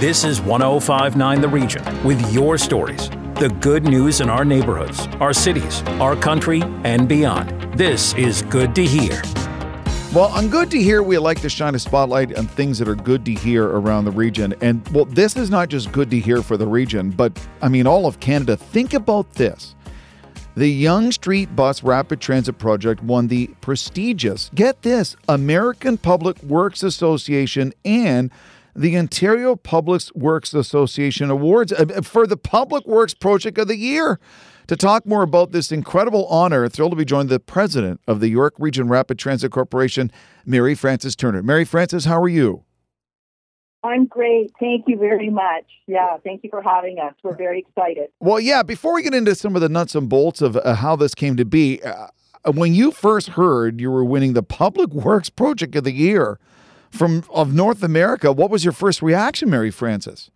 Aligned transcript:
This 0.00 0.22
is 0.22 0.40
1059 0.40 1.40
The 1.40 1.48
Region 1.48 2.04
with 2.04 2.32
your 2.32 2.56
stories. 2.56 3.10
The 3.40 3.52
good 3.60 3.82
news 3.82 4.20
in 4.20 4.30
our 4.30 4.44
neighborhoods, 4.44 5.08
our 5.18 5.32
cities, 5.32 5.82
our 5.98 6.14
country, 6.14 6.62
and 6.84 7.08
beyond. 7.08 7.76
This 7.76 8.14
is 8.14 8.42
Good 8.42 8.76
to 8.76 8.86
Hear. 8.86 9.20
Well, 10.14 10.28
on 10.28 10.50
Good 10.50 10.70
to 10.70 10.80
Hear, 10.80 11.02
we 11.02 11.18
like 11.18 11.40
to 11.40 11.48
shine 11.48 11.74
a 11.74 11.80
spotlight 11.80 12.38
on 12.38 12.46
things 12.46 12.78
that 12.78 12.86
are 12.86 12.94
good 12.94 13.24
to 13.24 13.34
hear 13.34 13.64
around 13.64 14.04
the 14.04 14.12
region. 14.12 14.54
And 14.60 14.86
well, 14.90 15.04
this 15.04 15.36
is 15.36 15.50
not 15.50 15.68
just 15.68 15.90
good 15.90 16.12
to 16.12 16.20
hear 16.20 16.44
for 16.44 16.56
the 16.56 16.68
region, 16.68 17.10
but 17.10 17.36
I 17.60 17.68
mean, 17.68 17.88
all 17.88 18.06
of 18.06 18.20
Canada. 18.20 18.56
Think 18.56 18.94
about 18.94 19.32
this. 19.32 19.74
The 20.54 20.68
Yonge 20.68 21.14
Street 21.14 21.56
Bus 21.56 21.82
Rapid 21.82 22.20
Transit 22.20 22.58
Project 22.58 23.02
won 23.02 23.26
the 23.26 23.48
prestigious, 23.62 24.48
get 24.54 24.82
this, 24.82 25.16
American 25.28 25.98
Public 25.98 26.40
Works 26.44 26.84
Association 26.84 27.72
and 27.84 28.30
the 28.78 28.96
Ontario 28.96 29.56
Public 29.56 30.02
Works 30.14 30.54
Association 30.54 31.30
Awards 31.30 31.72
uh, 31.72 32.00
for 32.02 32.26
the 32.26 32.36
Public 32.36 32.86
Works 32.86 33.12
Project 33.12 33.58
of 33.58 33.68
the 33.68 33.76
Year. 33.76 34.20
To 34.68 34.76
talk 34.76 35.06
more 35.06 35.22
about 35.22 35.50
this 35.50 35.72
incredible 35.72 36.26
honor, 36.26 36.68
thrilled 36.68 36.92
to 36.92 36.96
be 36.96 37.04
joined 37.04 37.28
the 37.28 37.40
president 37.40 38.00
of 38.06 38.20
the 38.20 38.28
York 38.28 38.54
Region 38.58 38.88
Rapid 38.88 39.18
Transit 39.18 39.50
Corporation, 39.50 40.12
Mary 40.44 40.74
Frances 40.74 41.16
Turner. 41.16 41.42
Mary 41.42 41.64
Frances, 41.64 42.04
how 42.04 42.20
are 42.20 42.28
you? 42.28 42.64
I'm 43.82 44.06
great. 44.06 44.52
Thank 44.60 44.84
you 44.86 44.98
very 44.98 45.30
much. 45.30 45.64
Yeah, 45.86 46.18
thank 46.22 46.44
you 46.44 46.50
for 46.50 46.62
having 46.62 46.98
us. 46.98 47.14
We're 47.22 47.36
very 47.36 47.60
excited. 47.60 48.10
Well, 48.20 48.38
yeah, 48.38 48.62
before 48.62 48.94
we 48.94 49.02
get 49.02 49.14
into 49.14 49.34
some 49.34 49.54
of 49.54 49.62
the 49.62 49.68
nuts 49.68 49.94
and 49.94 50.08
bolts 50.08 50.42
of 50.42 50.56
uh, 50.56 50.74
how 50.74 50.96
this 50.96 51.14
came 51.14 51.36
to 51.36 51.44
be, 51.44 51.80
uh, 51.82 52.08
when 52.52 52.74
you 52.74 52.90
first 52.90 53.30
heard 53.30 53.80
you 53.80 53.90
were 53.90 54.04
winning 54.04 54.34
the 54.34 54.42
Public 54.42 54.90
Works 54.90 55.30
Project 55.30 55.74
of 55.76 55.84
the 55.84 55.92
Year 55.92 56.38
from 56.90 57.24
of 57.30 57.54
North 57.54 57.82
America, 57.82 58.32
what 58.32 58.50
was 58.50 58.64
your 58.64 58.72
first 58.72 59.02
reaction, 59.02 59.50
Mary 59.50 59.70
Frances? 59.70 60.30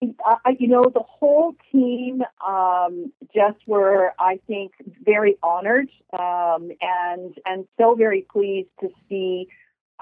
You 0.00 0.68
know, 0.68 0.84
the 0.92 1.02
whole 1.02 1.54
team 1.72 2.22
um, 2.46 3.12
just 3.34 3.58
were, 3.66 4.12
I 4.18 4.38
think, 4.46 4.72
very 5.04 5.36
honored 5.42 5.88
um, 6.12 6.70
and 6.80 7.34
and 7.46 7.66
so 7.76 7.94
very 7.94 8.24
pleased 8.30 8.68
to 8.80 8.88
see 9.08 9.48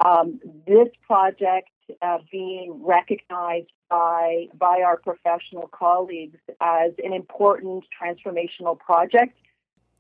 um, 0.05 0.41
this 0.67 0.89
project 1.07 1.71
uh, 2.03 2.19
being 2.31 2.83
recognized 2.85 3.71
by 3.89 4.47
by 4.59 4.83
our 4.85 4.97
professional 4.97 5.69
colleagues 5.69 6.39
as 6.61 6.93
an 7.03 7.13
important 7.13 7.85
transformational 8.01 8.79
project. 8.79 9.39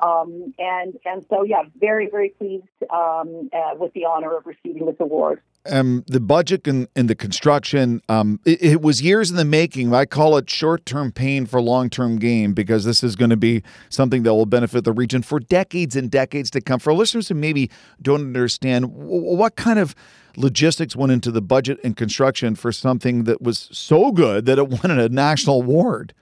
Um, 0.00 0.52
and 0.58 0.98
and 1.04 1.24
so 1.30 1.42
yeah, 1.42 1.62
very 1.78 2.08
very 2.10 2.30
pleased 2.30 2.64
um, 2.90 3.48
uh, 3.52 3.74
with 3.76 3.92
the 3.94 4.04
honor 4.04 4.36
of 4.36 4.46
receiving 4.46 4.86
this 4.86 4.96
award. 5.00 5.40
Um, 5.68 6.04
the 6.06 6.20
budget 6.20 6.68
and, 6.68 6.86
and 6.94 7.10
the 7.10 7.16
construction, 7.16 8.00
um, 8.08 8.38
it, 8.44 8.62
it, 8.62 8.82
was 8.82 9.02
years 9.02 9.30
in 9.30 9.36
the 9.36 9.44
making. 9.44 9.92
I 9.92 10.04
call 10.04 10.36
it 10.36 10.48
short 10.48 10.86
term 10.86 11.10
pain 11.10 11.44
for 11.44 11.60
long 11.60 11.90
term 11.90 12.18
gain 12.18 12.52
because 12.52 12.84
this 12.84 13.02
is 13.02 13.16
going 13.16 13.30
to 13.30 13.36
be 13.36 13.62
something 13.88 14.22
that 14.22 14.34
will 14.34 14.46
benefit 14.46 14.84
the 14.84 14.92
region 14.92 15.22
for 15.22 15.40
decades 15.40 15.96
and 15.96 16.10
decades 16.10 16.50
to 16.52 16.60
come. 16.60 16.78
For 16.78 16.94
listeners 16.94 17.28
who 17.28 17.34
maybe 17.34 17.70
don't 18.00 18.20
understand, 18.20 18.92
what 18.94 19.56
kind 19.56 19.78
of 19.78 19.96
logistics 20.36 20.94
went 20.94 21.10
into 21.10 21.30
the 21.30 21.42
budget 21.42 21.80
and 21.82 21.96
construction 21.96 22.54
for 22.54 22.70
something 22.70 23.24
that 23.24 23.42
was 23.42 23.68
so 23.72 24.12
good 24.12 24.46
that 24.46 24.58
it 24.58 24.68
won 24.68 24.90
a 24.90 25.08
national 25.08 25.62
award? 25.62 26.12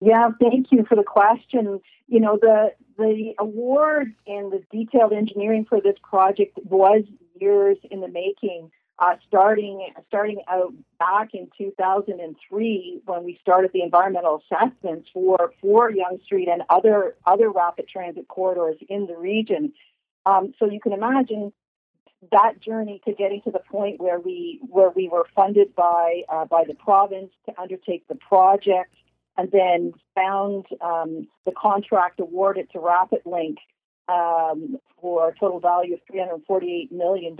Yeah, 0.00 0.30
thank 0.40 0.72
you 0.72 0.84
for 0.88 0.96
the 0.96 1.04
question. 1.04 1.80
You 2.12 2.20
know, 2.20 2.36
the 2.38 2.74
the 2.98 3.32
award 3.38 4.12
and 4.26 4.52
the 4.52 4.62
detailed 4.70 5.14
engineering 5.14 5.64
for 5.66 5.80
this 5.80 5.96
project 6.02 6.58
was 6.62 7.04
years 7.40 7.78
in 7.90 8.02
the 8.02 8.08
making. 8.08 8.70
Uh, 8.98 9.14
starting 9.26 9.88
starting 10.08 10.42
out 10.46 10.74
back 10.98 11.30
in 11.32 11.48
2003 11.56 13.00
when 13.06 13.24
we 13.24 13.38
started 13.40 13.70
the 13.72 13.80
environmental 13.80 14.42
assessments 14.42 15.08
for 15.10 15.54
for 15.62 15.90
Yonge 15.90 16.22
Street 16.22 16.48
and 16.48 16.62
other 16.68 17.16
other 17.24 17.50
rapid 17.50 17.88
transit 17.88 18.28
corridors 18.28 18.76
in 18.90 19.06
the 19.06 19.16
region. 19.16 19.72
Um, 20.26 20.52
so 20.58 20.66
you 20.66 20.80
can 20.80 20.92
imagine 20.92 21.50
that 22.30 22.60
journey 22.60 23.00
to 23.06 23.14
getting 23.14 23.40
to 23.42 23.50
the 23.50 23.58
point 23.58 24.02
where 24.02 24.20
we 24.20 24.60
where 24.68 24.90
we 24.90 25.08
were 25.08 25.24
funded 25.34 25.74
by 25.74 26.24
uh, 26.28 26.44
by 26.44 26.64
the 26.68 26.74
province 26.74 27.32
to 27.46 27.58
undertake 27.58 28.06
the 28.06 28.16
project, 28.16 28.94
and 29.36 29.50
then 29.50 29.92
found 30.14 30.66
um, 30.80 31.26
the 31.44 31.52
contract 31.52 32.20
awarded 32.20 32.70
to 32.72 32.78
RapidLink 32.78 33.56
um, 34.08 34.78
for 35.00 35.28
a 35.28 35.38
total 35.38 35.60
value 35.60 35.94
of 35.94 36.00
$348 36.12 36.92
million. 36.92 37.36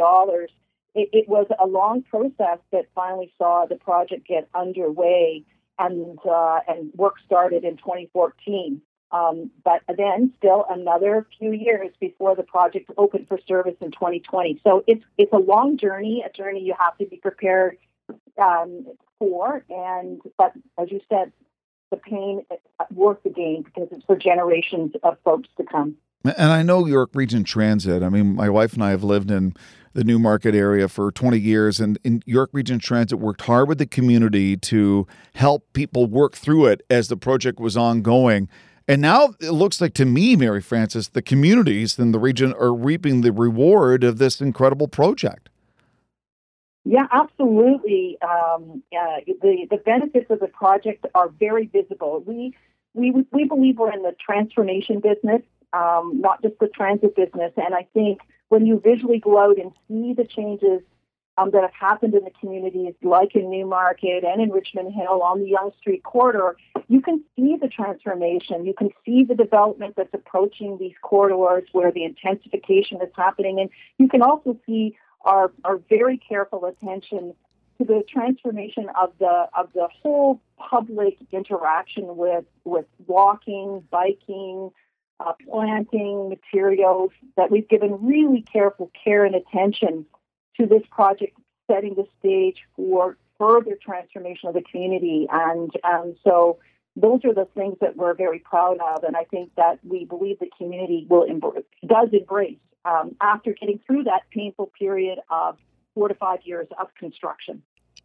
It, 0.95 1.09
it, 1.13 1.29
was 1.29 1.47
a 1.63 1.67
long 1.67 2.03
process 2.03 2.59
that 2.71 2.87
finally 2.95 3.33
saw 3.39 3.67
the 3.67 3.77
project 3.77 4.27
get 4.27 4.49
underway 4.55 5.45
and, 5.79 6.19
uh, 6.29 6.61
and 6.69 6.93
work 6.95 7.15
started 7.25 7.65
in 7.65 7.77
2014. 7.77 8.81
Um, 9.11 9.51
but 9.63 9.83
then 9.95 10.33
still 10.39 10.65
another 10.71 11.27
few 11.39 11.53
years 11.53 11.91
before 12.01 12.35
the 12.35 12.43
project 12.43 12.91
opened 12.97 13.29
for 13.29 13.39
service 13.47 13.77
in 13.83 13.91
2020. 13.91 14.61
So 14.65 14.85
it's, 14.87 15.05
it's 15.19 15.33
a 15.35 15.39
long 15.39 15.77
journey, 15.77 16.25
a 16.27 16.33
journey 16.33 16.61
you 16.61 16.75
have 16.79 16.97
to 16.97 17.05
be 17.05 17.17
prepared 17.17 17.77
um, 18.41 18.87
for. 19.19 19.65
And, 19.69 20.23
but 20.39 20.55
as 20.79 20.91
you 20.91 21.01
said, 21.11 21.33
the 21.93 21.99
pain 21.99 22.45
uh, 22.51 22.85
worth 22.93 23.23
the 23.23 23.31
gain 23.31 23.63
because 23.63 23.89
it's 23.93 24.05
for 24.05 24.17
generations 24.17 24.93
of 25.05 25.17
folks 25.23 25.49
to 25.59 25.63
come. 25.63 25.95
And 26.25 26.53
I 26.53 26.63
know 26.63 26.87
York 26.87 27.11
Region 27.15 27.45
Transit. 27.45 28.03
I 28.03 28.09
mean, 28.09 28.35
my 28.35 28.49
wife 28.49 28.75
and 28.75 28.83
I 28.83 28.91
have 28.91 29.05
lived 29.05 29.31
in 29.31 29.55
the 29.93 30.05
Newmarket 30.05 30.55
area 30.55 30.89
for 30.89 31.13
20 31.13 31.39
years, 31.39 31.79
and, 31.79 31.99
and 32.05 32.23
York 32.27 32.51
Region 32.53 32.79
Transit 32.79 33.19
worked 33.19 33.43
hard 33.43 33.69
with 33.69 33.79
the 33.79 33.87
community 33.87 34.57
to 34.57 35.07
help 35.35 35.71
people 35.73 36.07
work 36.07 36.35
through 36.35 36.67
it 36.67 36.83
as 36.89 37.09
the 37.09 37.17
project 37.17 37.61
was 37.61 37.77
ongoing. 37.77 38.49
And 38.89 39.03
now 39.03 39.35
it 39.41 39.51
looks 39.53 39.81
like 39.81 39.95
to 39.95 40.05
me, 40.05 40.35
Mary 40.35 40.61
Frances, 40.61 41.11
the 41.11 41.23
communities 41.23 41.99
in 41.99 42.13
the 42.13 42.19
region 42.19 42.53
are 42.55 42.75
reaping 42.75 43.21
the 43.21 43.33
reward 43.33 44.03
of 44.03 44.19
this 44.19 44.41
incredible 44.41 44.89
project. 44.89 45.49
Yeah, 46.85 47.07
absolutely. 47.13 48.19
Um, 48.23 48.83
uh, 48.93 49.21
the 49.41 49.67
the 49.71 49.77
benefits 49.77 50.31
of 50.31 50.41
the 50.41 50.49
project 50.49 51.07
are 51.15 51.29
very 51.29 51.67
visible. 51.67 52.23
We 52.27 52.55
we 52.95 53.13
we 53.31 53.45
believe 53.45 53.79
we're 53.79 53.93
in 53.93 54.03
the 54.03 54.15
transformation 54.25 55.01
business, 55.01 55.43
um, 55.73 56.21
not 56.21 56.43
just 56.43 56.59
the 56.59 56.69
transit 56.69 57.15
business. 57.15 57.53
And 57.57 57.75
I 57.75 57.87
think 57.95 58.21
when 58.49 58.67
you 58.67 58.81
visually 58.81 59.21
go 59.21 59.39
out 59.39 59.59
and 59.59 59.73
see 59.87 60.13
the 60.13 60.25
changes 60.25 60.83
um, 61.39 61.51
that 61.53 61.63
have 61.63 61.73
happened 61.73 62.15
in 62.15 62.25
the 62.25 62.33
communities, 62.41 62.95
like 63.03 63.35
in 63.35 63.49
Newmarket 63.49 64.25
and 64.25 64.43
in 64.43 64.51
Richmond 64.51 64.93
Hill 64.93 65.23
on 65.23 65.41
the 65.41 65.49
Yonge 65.49 65.75
Street 65.79 66.03
corridor, 66.03 66.57
you 66.89 67.01
can 67.01 67.23
see 67.37 67.57
the 67.57 67.69
transformation. 67.69 68.67
You 68.67 68.75
can 68.75 68.91
see 69.07 69.25
the 69.25 69.35
development 69.35 69.95
that's 69.97 70.13
approaching 70.13 70.79
these 70.79 70.95
corridors 71.01 71.69
where 71.73 71.93
the 71.93 72.05
intensification 72.05 73.01
is 73.01 73.09
happening. 73.17 73.61
And 73.61 73.71
you 73.99 74.09
can 74.09 74.21
also 74.21 74.59
see 74.67 74.97
our, 75.25 75.53
our 75.65 75.79
very 75.89 76.19
careful 76.19 76.65
attention 76.65 77.35
to 77.79 77.85
the 77.85 78.03
transformation 78.09 78.87
of 79.01 79.13
the 79.19 79.49
of 79.57 79.73
the 79.75 79.89
whole 80.03 80.41
public 80.57 81.17
interaction 81.33 82.17
with 82.17 82.45
with 82.65 82.87
walking, 83.07 83.83
biking, 83.91 84.71
uh, 85.21 85.33
planting 85.49 86.29
materials, 86.29 87.11
that 87.37 87.51
we've 87.51 87.69
given 87.69 88.05
really 88.07 88.43
careful 88.53 88.91
care 89.05 89.25
and 89.25 89.35
attention 89.35 90.07
to 90.59 90.67
this 90.67 90.83
project, 90.91 91.37
setting 91.71 91.95
the 91.95 92.07
stage 92.19 92.63
for 92.77 93.17
further 93.39 93.77
transformation 93.81 94.49
of 94.49 94.55
the 94.55 94.63
community. 94.63 95.27
And, 95.31 95.71
and 95.83 96.17
so 96.23 96.59
those 96.95 97.25
are 97.25 97.35
the 97.35 97.49
things 97.55 97.77
that 97.81 97.97
we're 97.97 98.15
very 98.15 98.39
proud 98.39 98.79
of. 98.81 99.03
And 99.05 99.17
I 99.17 99.25
think 99.25 99.51
that 99.57 99.79
we 99.83 100.05
believe 100.05 100.39
the 100.39 100.51
community 100.57 101.07
will 101.09 101.25
embrace, 101.25 101.65
does 101.87 102.09
embrace 102.13 102.59
um, 102.85 103.17
after 103.21 103.53
getting 103.53 103.81
through 103.87 104.05
that 104.05 104.23
painful 104.31 104.71
period 104.79 105.19
of 105.31 105.57
four 105.95 106.09
to 106.09 106.15
five 106.15 106.41
years 106.45 106.67
of 106.81 106.89
construction 106.99 107.63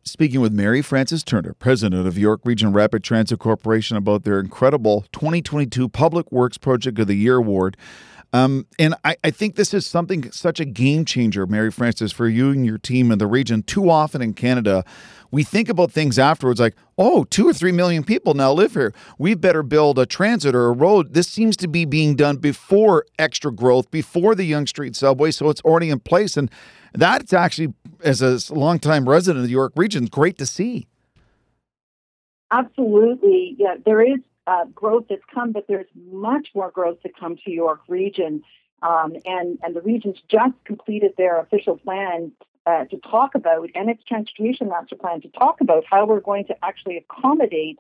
speaking 0.08 0.40
with 0.40 0.54
Mary 0.54 0.82
Frances 0.82 1.24
Turner, 1.24 1.54
president 1.54 2.08
of 2.08 2.18
York 2.18 2.42
Region 2.46 2.72
Rapid 2.72 3.04
Transit 3.04 3.40
Corporation, 3.40 3.98
about 3.98 4.24
their 4.24 4.40
incredible 4.40 5.06
2022 5.12 5.90
Public 5.90 6.32
Works 6.32 6.58
Project 6.58 6.98
of 7.00 7.08
the 7.08 7.16
Year 7.16 7.38
award. 7.38 7.78
Um, 8.34 8.68
and 8.78 8.94
I, 9.06 9.16
I, 9.24 9.32
think 9.32 9.56
this 9.56 9.74
is 9.74 9.88
something 9.88 10.30
such 10.32 10.60
a 10.60 10.66
game 10.66 11.06
changer, 11.06 11.48
Mary 11.48 11.72
Frances, 11.72 12.12
for 12.12 12.28
you 12.28 12.52
and 12.52 12.66
your 12.66 12.78
team 12.78 13.10
in 13.12 13.20
the 13.20 13.28
region. 13.28 13.64
Too 13.64 13.90
often 13.90 14.22
in 14.22 14.34
Canada, 14.34 14.84
we 15.32 15.44
think 15.44 15.70
about 15.70 15.92
things 15.92 16.20
afterwards 16.20 16.60
like, 16.60 16.76
oh, 16.98 17.24
two 17.26 17.48
or 17.48 17.54
three 17.54 17.72
million 17.72 18.04
people 18.04 18.34
now 18.34 18.52
live 18.52 18.74
here. 18.74 18.94
We 19.18 19.34
better 19.34 19.64
build 19.64 19.98
a 19.98 20.06
transit 20.06 20.56
or 20.56 20.68
a 20.68 20.74
road. 20.74 21.14
This 21.14 21.28
seems 21.28 21.56
to 21.58 21.70
be 21.70 21.86
being 21.86 22.16
done 22.16 22.38
before 22.38 23.06
extra 23.18 23.52
growth, 23.52 23.90
before 23.92 24.36
the 24.36 24.44
Yonge 24.44 24.70
Street 24.70 24.96
subway, 24.96 25.32
so 25.32 25.50
it's 25.50 25.62
already 25.62 25.90
in 25.90 26.00
place. 26.00 26.36
And 26.36 26.52
that's 26.94 27.32
actually, 27.32 27.74
as 28.04 28.22
a 28.22 28.54
longtime 28.54 29.08
resident 29.08 29.44
of 29.44 29.46
the 29.46 29.52
York 29.52 29.72
region, 29.78 30.06
great 30.06 30.38
to 30.40 30.46
see. 30.46 30.88
Absolutely. 32.52 33.56
Yeah, 33.58 33.76
there 33.86 34.02
is 34.02 34.20
uh, 34.48 34.66
growth 34.74 35.06
that's 35.10 35.22
come, 35.34 35.52
but 35.52 35.66
there's 35.68 35.88
much 36.12 36.48
more 36.56 36.72
growth 36.72 37.02
to 37.02 37.10
come 37.10 37.36
to 37.46 37.52
York 37.52 37.82
region. 37.88 38.42
Um, 38.82 39.16
and, 39.26 39.60
and 39.62 39.76
the 39.76 39.82
region's 39.82 40.18
just 40.30 40.54
completed 40.64 41.12
their 41.18 41.40
official 41.40 41.78
plan 41.78 42.32
uh, 42.66 42.86
to 42.86 42.98
talk 42.98 43.36
about, 43.36 43.70
and 43.76 43.90
its 43.90 44.04
transportation 44.04 44.70
master 44.70 44.96
plan 44.96 45.22
to 45.22 45.30
talk 45.30 45.62
about 45.62 45.84
how 45.90 46.06
we're 46.06 46.20
going 46.20 46.46
to 46.46 46.56
actually 46.64 46.98
accommodate 46.98 47.80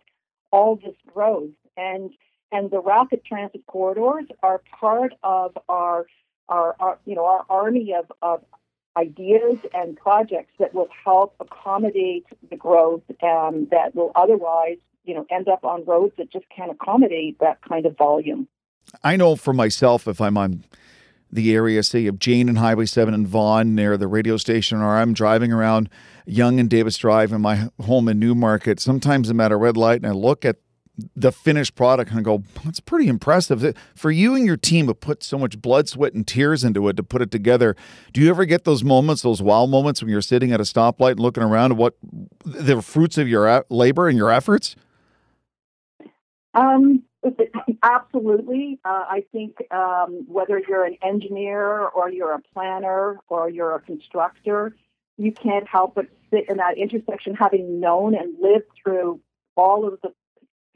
all 0.51 0.75
this 0.75 0.95
growth. 1.13 1.51
And 1.75 2.11
and 2.51 2.71
the 2.71 2.79
rapid 2.79 3.25
transit 3.25 3.65
corridors 3.67 4.25
are 4.41 4.61
part 4.79 5.13
of 5.23 5.57
our 5.67 6.07
our, 6.47 6.75
our 6.79 6.99
you 7.05 7.15
know 7.15 7.25
our 7.25 7.45
army 7.49 7.93
of, 7.93 8.09
of 8.21 8.41
ideas 8.97 9.57
and 9.73 9.95
projects 9.95 10.53
that 10.59 10.73
will 10.73 10.89
help 11.05 11.35
accommodate 11.39 12.25
the 12.49 12.55
growth 12.55 13.03
um, 13.21 13.67
that 13.71 13.95
will 13.95 14.11
otherwise 14.15 14.77
you 15.05 15.13
know 15.13 15.25
end 15.29 15.47
up 15.47 15.63
on 15.63 15.85
roads 15.85 16.13
that 16.17 16.31
just 16.31 16.45
can't 16.49 16.71
accommodate 16.71 17.39
that 17.39 17.61
kind 17.61 17.85
of 17.85 17.95
volume. 17.97 18.47
I 19.03 19.15
know 19.15 19.35
for 19.35 19.53
myself 19.53 20.07
if 20.07 20.19
I'm 20.19 20.37
on 20.37 20.63
the 21.31 21.53
area, 21.53 21.83
say 21.83 22.05
of 22.07 22.19
Jane 22.19 22.47
and 22.47 22.57
Highway 22.57 22.85
7 22.85 23.13
and 23.13 23.27
Vaughan 23.27 23.75
near 23.75 23.97
the 23.97 24.07
radio 24.07 24.37
station, 24.37 24.79
or 24.79 24.97
I'm 24.97 25.13
driving 25.13 25.51
around 25.51 25.89
Yonge 26.25 26.59
and 26.59 26.69
Davis 26.69 26.97
Drive 26.97 27.33
in 27.33 27.41
my 27.41 27.69
home 27.81 28.07
in 28.07 28.19
Newmarket, 28.19 28.79
sometimes 28.79 29.29
I'm 29.29 29.41
at 29.41 29.51
a 29.51 29.57
red 29.57 29.75
light 29.75 29.97
and 29.97 30.07
I 30.07 30.11
look 30.11 30.45
at 30.45 30.57
the 31.15 31.31
finished 31.31 31.75
product 31.75 32.11
and 32.11 32.23
go, 32.23 32.43
it's 32.65 32.79
pretty 32.79 33.07
impressive. 33.07 33.75
For 33.95 34.11
you 34.11 34.35
and 34.35 34.45
your 34.45 34.57
team 34.57 34.87
to 34.87 34.93
put 34.93 35.23
so 35.23 35.37
much 35.37 35.61
blood, 35.61 35.87
sweat, 35.87 36.13
and 36.13 36.25
tears 36.25 36.63
into 36.63 36.87
it 36.87 36.97
to 36.97 37.03
put 37.03 37.21
it 37.21 37.31
together, 37.31 37.75
do 38.13 38.21
you 38.21 38.29
ever 38.29 38.45
get 38.45 38.63
those 38.63 38.83
moments, 38.83 39.21
those 39.21 39.41
wow 39.41 39.65
moments 39.65 40.01
when 40.01 40.09
you're 40.09 40.21
sitting 40.21 40.51
at 40.51 40.59
a 40.59 40.63
stoplight 40.63 41.11
and 41.11 41.19
looking 41.19 41.43
around 41.43 41.73
at 41.73 41.77
what 41.77 41.95
the 42.43 42.81
fruits 42.81 43.17
of 43.17 43.27
your 43.27 43.65
labor 43.69 44.07
and 44.07 44.17
your 44.17 44.31
efforts? 44.31 44.75
Um, 46.53 47.03
absolutely. 47.83 48.79
Uh, 48.83 49.05
I 49.07 49.23
think 49.31 49.57
um, 49.71 50.25
whether 50.27 50.59
you're 50.67 50.85
an 50.85 50.97
engineer 51.03 51.87
or 51.87 52.09
you're 52.09 52.33
a 52.33 52.41
planner 52.53 53.19
or 53.29 53.49
you're 53.49 53.75
a 53.75 53.79
constructor, 53.81 54.75
you 55.17 55.31
can't 55.31 55.67
help 55.67 55.95
but 55.95 56.07
sit 56.31 56.49
in 56.49 56.57
that 56.57 56.77
intersection 56.77 57.35
having 57.35 57.79
known 57.79 58.15
and 58.15 58.35
lived 58.39 58.65
through 58.83 59.19
all 59.55 59.87
of 59.87 59.99
the 60.01 60.11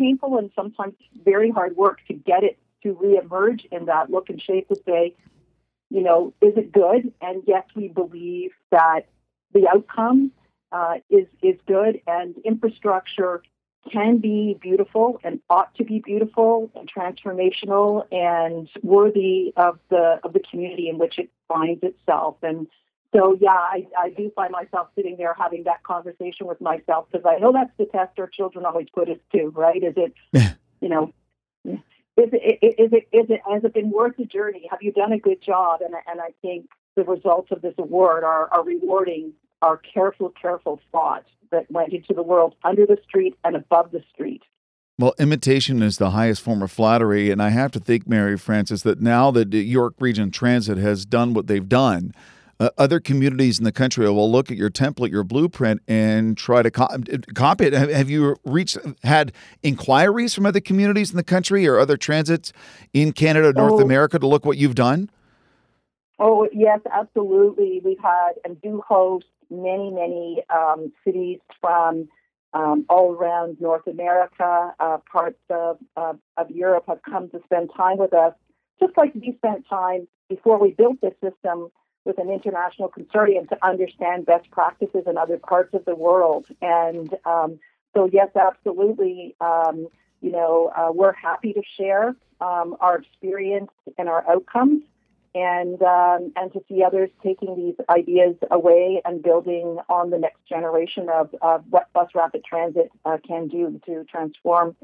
painful 0.01 0.37
and 0.37 0.51
sometimes 0.55 0.95
very 1.23 1.51
hard 1.51 1.75
work 1.75 1.99
to 2.07 2.13
get 2.13 2.43
it 2.43 2.57
to 2.83 2.95
reemerge 2.95 3.65
in 3.71 3.85
that 3.85 4.09
look 4.09 4.29
and 4.29 4.41
shape 4.41 4.67
to 4.69 4.75
say, 4.87 5.15
you 5.89 6.01
know, 6.01 6.33
is 6.41 6.53
it 6.57 6.71
good? 6.71 7.13
And 7.21 7.43
yes, 7.45 7.65
we 7.75 7.87
believe 7.87 8.51
that 8.71 9.01
the 9.53 9.67
outcome 9.67 10.31
uh, 10.71 10.95
is 11.09 11.27
is 11.41 11.57
good, 11.67 12.01
and 12.07 12.35
infrastructure 12.45 13.43
can 13.91 14.19
be 14.19 14.57
beautiful 14.61 15.19
and 15.23 15.39
ought 15.49 15.73
to 15.75 15.83
be 15.83 15.99
beautiful 15.99 16.71
and 16.75 16.89
transformational 16.89 18.05
and 18.11 18.69
worthy 18.81 19.53
of 19.57 19.79
the 19.89 20.19
of 20.23 20.33
the 20.33 20.39
community 20.39 20.87
in 20.87 20.97
which 20.97 21.19
it 21.19 21.29
finds 21.47 21.83
itself. 21.83 22.37
And 22.41 22.67
so, 23.13 23.37
yeah, 23.39 23.49
I, 23.49 23.87
I 23.99 24.09
do 24.09 24.31
find 24.35 24.51
myself 24.51 24.87
sitting 24.95 25.17
there 25.17 25.35
having 25.37 25.63
that 25.63 25.83
conversation 25.83 26.47
with 26.47 26.61
myself 26.61 27.07
because 27.11 27.25
I 27.27 27.39
know 27.39 27.51
that's 27.51 27.71
the 27.77 27.85
test 27.85 28.17
our 28.19 28.27
children 28.27 28.65
always 28.65 28.87
put 28.93 29.09
us 29.09 29.17
to, 29.33 29.49
right? 29.49 29.83
Is 29.83 29.95
it, 29.97 30.13
you 30.79 30.89
know, 30.89 31.13
is 31.65 32.29
it, 32.33 32.59
is 32.61 32.93
it, 32.93 33.07
is 33.11 33.25
it, 33.29 33.41
has 33.49 33.63
it 33.63 33.73
been 33.73 33.91
worth 33.91 34.15
the 34.17 34.25
journey? 34.25 34.67
Have 34.69 34.81
you 34.81 34.91
done 34.91 35.11
a 35.11 35.19
good 35.19 35.41
job? 35.41 35.81
And, 35.81 35.93
and 36.07 36.21
I 36.21 36.33
think 36.41 36.69
the 36.95 37.03
results 37.03 37.51
of 37.51 37.61
this 37.61 37.73
award 37.77 38.23
are, 38.23 38.47
are 38.53 38.63
rewarding 38.63 39.33
our 39.61 39.77
careful, 39.77 40.29
careful 40.41 40.79
thought 40.91 41.25
that 41.51 41.69
went 41.69 41.93
into 41.93 42.13
the 42.13 42.23
world 42.23 42.55
under 42.63 42.85
the 42.85 42.97
street 43.03 43.35
and 43.43 43.55
above 43.55 43.91
the 43.91 44.03
street. 44.13 44.43
Well, 44.97 45.13
imitation 45.19 45.81
is 45.81 45.97
the 45.97 46.11
highest 46.11 46.41
form 46.41 46.61
of 46.61 46.71
flattery. 46.71 47.31
And 47.31 47.41
I 47.41 47.49
have 47.49 47.71
to 47.71 47.79
think, 47.79 48.07
Mary 48.07 48.37
Frances, 48.37 48.83
that 48.83 49.01
now 49.01 49.31
that 49.31 49.53
York 49.53 49.95
Region 49.99 50.31
Transit 50.31 50.77
has 50.77 51.05
done 51.05 51.33
what 51.33 51.47
they've 51.47 51.67
done, 51.67 52.13
uh, 52.61 52.69
other 52.77 52.99
communities 52.99 53.57
in 53.57 53.65
the 53.65 53.71
country 53.71 54.07
will 54.07 54.31
look 54.31 54.51
at 54.51 54.57
your 54.57 54.69
template, 54.69 55.09
your 55.09 55.23
blueprint, 55.23 55.81
and 55.87 56.37
try 56.37 56.61
to 56.61 56.69
co- 56.69 56.87
copy 57.33 57.65
it. 57.65 57.73
Have 57.73 58.07
you 58.07 58.35
reached 58.45 58.77
had 59.03 59.31
inquiries 59.63 60.35
from 60.35 60.45
other 60.45 60.59
communities 60.59 61.09
in 61.09 61.17
the 61.17 61.23
country 61.23 61.67
or 61.67 61.79
other 61.79 61.97
transits 61.97 62.53
in 62.93 63.13
Canada, 63.13 63.51
North 63.51 63.73
oh. 63.73 63.81
America, 63.81 64.19
to 64.19 64.27
look 64.27 64.45
what 64.45 64.57
you've 64.57 64.75
done? 64.75 65.09
Oh 66.19 66.47
yes, 66.53 66.79
absolutely. 66.93 67.81
We've 67.83 67.97
had 67.99 68.33
and 68.45 68.61
do 68.61 68.83
host 68.87 69.25
many, 69.49 69.89
many 69.89 70.43
um, 70.53 70.93
cities 71.03 71.39
from 71.59 72.09
um, 72.53 72.85
all 72.89 73.13
around 73.13 73.59
North 73.59 73.87
America. 73.87 74.75
Uh, 74.79 74.99
parts 75.11 75.39
of, 75.49 75.79
of 75.97 76.19
of 76.37 76.51
Europe 76.51 76.83
have 76.87 77.01
come 77.01 77.27
to 77.31 77.41
spend 77.45 77.71
time 77.75 77.97
with 77.97 78.13
us, 78.13 78.35
just 78.79 78.95
like 78.97 79.15
we 79.15 79.33
spent 79.37 79.67
time 79.67 80.07
before 80.29 80.59
we 80.61 80.71
built 80.71 81.01
this 81.01 81.15
system 81.23 81.71
with 82.05 82.17
an 82.17 82.29
international 82.29 82.89
consortium 82.89 83.47
to 83.49 83.57
understand 83.65 84.25
best 84.25 84.49
practices 84.51 85.03
in 85.05 85.17
other 85.17 85.37
parts 85.37 85.73
of 85.73 85.85
the 85.85 85.95
world. 85.95 86.45
And 86.61 87.13
um, 87.25 87.59
so, 87.95 88.09
yes, 88.11 88.29
absolutely. 88.35 89.35
Um, 89.41 89.87
you 90.21 90.31
know, 90.31 90.71
uh, 90.75 90.91
we're 90.93 91.13
happy 91.13 91.53
to 91.53 91.61
share 91.77 92.15
um, 92.39 92.75
our 92.79 92.97
experience 92.97 93.71
and 93.97 94.09
our 94.09 94.27
outcomes, 94.29 94.83
and 95.33 95.81
um, 95.81 96.31
and 96.35 96.51
to 96.53 96.61
see 96.67 96.83
others 96.83 97.09
taking 97.23 97.55
these 97.55 97.85
ideas 97.89 98.35
away 98.49 99.01
and 99.05 99.23
building 99.23 99.77
on 99.89 100.09
the 100.09 100.17
next 100.17 100.45
generation 100.47 101.07
of, 101.09 101.33
of 101.41 101.63
what 101.69 101.91
bus 101.93 102.09
rapid 102.15 102.43
transit 102.43 102.91
uh, 103.05 103.17
can 103.25 103.47
do 103.47 103.79
to 103.85 104.03
transform 104.05 104.75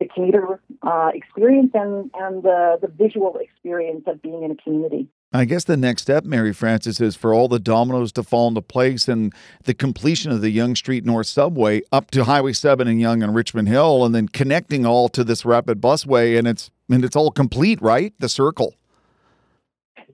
the 0.00 0.08
commuter 0.08 0.60
uh, 0.82 1.10
experience 1.14 1.70
and, 1.74 2.10
and 2.14 2.42
the, 2.42 2.78
the 2.80 2.88
visual 2.88 3.38
experience 3.38 4.02
of 4.06 4.20
being 4.20 4.42
in 4.42 4.50
a 4.50 4.56
community. 4.56 5.08
I 5.36 5.46
guess 5.46 5.64
the 5.64 5.76
next 5.76 6.02
step, 6.02 6.24
Mary 6.24 6.52
Frances, 6.52 7.00
is 7.00 7.16
for 7.16 7.34
all 7.34 7.48
the 7.48 7.58
dominoes 7.58 8.12
to 8.12 8.22
fall 8.22 8.46
into 8.46 8.62
place 8.62 9.08
and 9.08 9.34
the 9.64 9.74
completion 9.74 10.30
of 10.30 10.40
the 10.40 10.50
Yonge 10.50 10.78
Street 10.78 11.04
North 11.04 11.26
Subway 11.26 11.82
up 11.90 12.12
to 12.12 12.22
Highway 12.22 12.52
7 12.52 12.86
and 12.86 13.00
Yonge 13.00 13.24
and 13.24 13.34
Richmond 13.34 13.66
Hill, 13.66 14.04
and 14.04 14.14
then 14.14 14.28
connecting 14.28 14.86
all 14.86 15.08
to 15.08 15.24
this 15.24 15.44
rapid 15.44 15.80
busway, 15.80 16.38
and 16.38 16.46
it's 16.46 16.70
and 16.88 17.04
it's 17.04 17.16
all 17.16 17.32
complete, 17.32 17.82
right? 17.82 18.14
The 18.20 18.28
circle. 18.28 18.74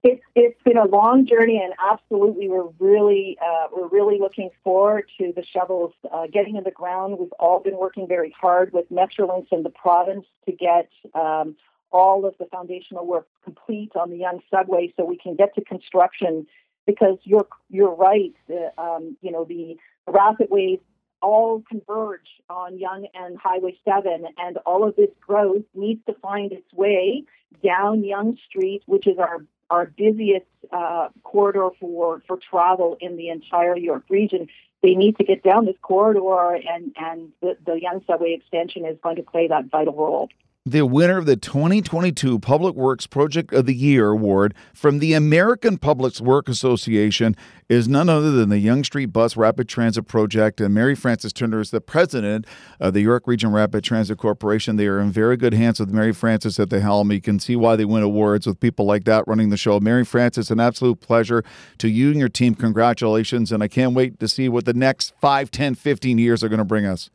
It's 0.02 0.22
it's 0.34 0.62
been 0.62 0.78
a 0.78 0.86
long 0.86 1.26
journey, 1.26 1.60
and 1.62 1.74
absolutely, 1.92 2.48
we're 2.48 2.70
really 2.78 3.36
uh, 3.44 3.66
we're 3.76 3.88
really 3.88 4.18
looking 4.18 4.48
forward 4.64 5.04
to 5.18 5.34
the 5.36 5.44
shovels 5.44 5.92
uh, 6.10 6.28
getting 6.28 6.56
in 6.56 6.64
the 6.64 6.70
ground. 6.70 7.18
We've 7.18 7.32
all 7.32 7.60
been 7.60 7.76
working 7.76 8.08
very 8.08 8.34
hard 8.40 8.72
with 8.72 8.88
Metrolinx 8.90 9.48
and 9.52 9.66
the 9.66 9.70
province 9.70 10.24
to 10.46 10.52
get 10.52 10.88
um, 11.12 11.56
all 11.92 12.24
of 12.24 12.34
the 12.38 12.46
foundational 12.46 13.06
work 13.06 13.26
complete 13.44 13.92
on 13.96 14.10
the 14.10 14.18
Yonge 14.18 14.42
subway 14.50 14.92
so 14.96 15.04
we 15.04 15.16
can 15.16 15.34
get 15.34 15.54
to 15.54 15.64
construction 15.64 16.46
because 16.86 17.18
you're 17.24 17.46
you're 17.68 17.94
right 17.94 18.34
the, 18.48 18.72
um, 18.78 19.16
you 19.20 19.30
know 19.30 19.44
the 19.44 19.76
rapid 20.06 20.48
ways 20.50 20.78
all 21.22 21.62
converge 21.68 22.28
on 22.48 22.78
Yonge 22.78 23.08
and 23.14 23.36
Highway 23.38 23.76
7 23.84 24.26
and 24.38 24.56
all 24.58 24.88
of 24.88 24.96
this 24.96 25.10
growth 25.20 25.64
needs 25.74 26.00
to 26.06 26.14
find 26.14 26.50
its 26.52 26.72
way 26.72 27.24
down 27.62 28.04
Yonge 28.04 28.40
Street 28.48 28.82
which 28.86 29.06
is 29.06 29.18
our 29.18 29.44
our 29.70 29.86
busiest 29.86 30.46
uh, 30.72 31.08
corridor 31.22 31.68
for, 31.78 32.22
for 32.26 32.36
travel 32.38 32.96
in 33.00 33.16
the 33.16 33.28
entire 33.28 33.76
York 33.76 34.02
region. 34.08 34.48
They 34.82 34.94
need 34.94 35.16
to 35.18 35.24
get 35.24 35.42
down 35.42 35.66
this 35.66 35.76
corridor, 35.80 36.54
and, 36.54 36.92
and 36.96 37.30
the, 37.40 37.56
the 37.64 37.78
Yonge 37.80 38.04
Subway 38.06 38.32
extension 38.32 38.84
is 38.84 38.98
going 39.02 39.16
to 39.16 39.22
play 39.22 39.46
that 39.48 39.66
vital 39.66 39.94
role 39.94 40.28
the 40.66 40.84
winner 40.84 41.16
of 41.16 41.24
the 41.24 41.36
2022 41.36 42.38
Public 42.38 42.74
Works 42.74 43.06
Project 43.06 43.50
of 43.54 43.64
the 43.64 43.74
Year 43.74 44.10
award 44.10 44.54
from 44.74 44.98
the 44.98 45.14
American 45.14 45.78
Public 45.78 46.20
Works 46.20 46.50
Association 46.50 47.34
is 47.70 47.88
none 47.88 48.10
other 48.10 48.30
than 48.30 48.50
the 48.50 48.58
Yonge 48.58 48.84
Street 48.84 49.06
Bus 49.06 49.38
Rapid 49.38 49.70
Transit 49.70 50.06
Project. 50.06 50.60
And 50.60 50.74
Mary 50.74 50.94
Frances 50.94 51.32
Turner 51.32 51.60
is 51.60 51.70
the 51.70 51.80
president 51.80 52.46
of 52.78 52.92
the 52.92 53.00
York 53.00 53.26
Region 53.26 53.52
Rapid 53.52 53.84
Transit 53.84 54.18
Corporation. 54.18 54.76
They 54.76 54.86
are 54.86 55.00
in 55.00 55.10
very 55.10 55.38
good 55.38 55.54
hands 55.54 55.80
with 55.80 55.88
Mary 55.88 56.12
Frances 56.12 56.60
at 56.60 56.68
the 56.68 56.80
helm. 56.80 57.10
You 57.10 57.22
can 57.22 57.40
see 57.40 57.56
why 57.56 57.76
they 57.76 57.86
win 57.86 58.02
awards 58.02 58.46
with 58.46 58.60
people 58.60 58.84
like 58.84 59.04
that 59.04 59.26
running 59.26 59.48
the 59.48 59.56
show. 59.56 59.80
Mary 59.80 60.04
Frances, 60.04 60.50
an 60.50 60.60
absolute 60.60 61.00
pleasure 61.00 61.42
to 61.78 61.88
you 61.88 62.10
and 62.10 62.20
your 62.20 62.28
team. 62.28 62.54
Congratulations. 62.54 63.50
And 63.50 63.62
I 63.62 63.68
can't 63.68 63.94
wait 63.94 64.20
to 64.20 64.28
see 64.28 64.50
what 64.50 64.66
the 64.66 64.74
next 64.74 65.14
5, 65.22 65.50
10, 65.50 65.74
15 65.74 66.18
years 66.18 66.44
are 66.44 66.50
going 66.50 66.58
to 66.58 66.64
bring 66.66 66.84
us. 66.84 67.08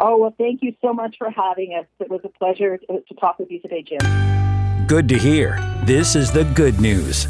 Oh, 0.00 0.16
well, 0.16 0.34
thank 0.38 0.62
you 0.62 0.74
so 0.80 0.92
much 0.92 1.16
for 1.18 1.28
having 1.30 1.74
us. 1.74 1.86
It 1.98 2.08
was 2.08 2.20
a 2.22 2.28
pleasure 2.28 2.78
to 2.78 3.14
talk 3.18 3.38
with 3.38 3.50
you 3.50 3.60
today, 3.60 3.82
Jim. 3.82 4.86
Good 4.86 5.08
to 5.08 5.18
hear. 5.18 5.58
This 5.82 6.14
is 6.14 6.30
the 6.30 6.44
good 6.44 6.80
news. 6.80 7.26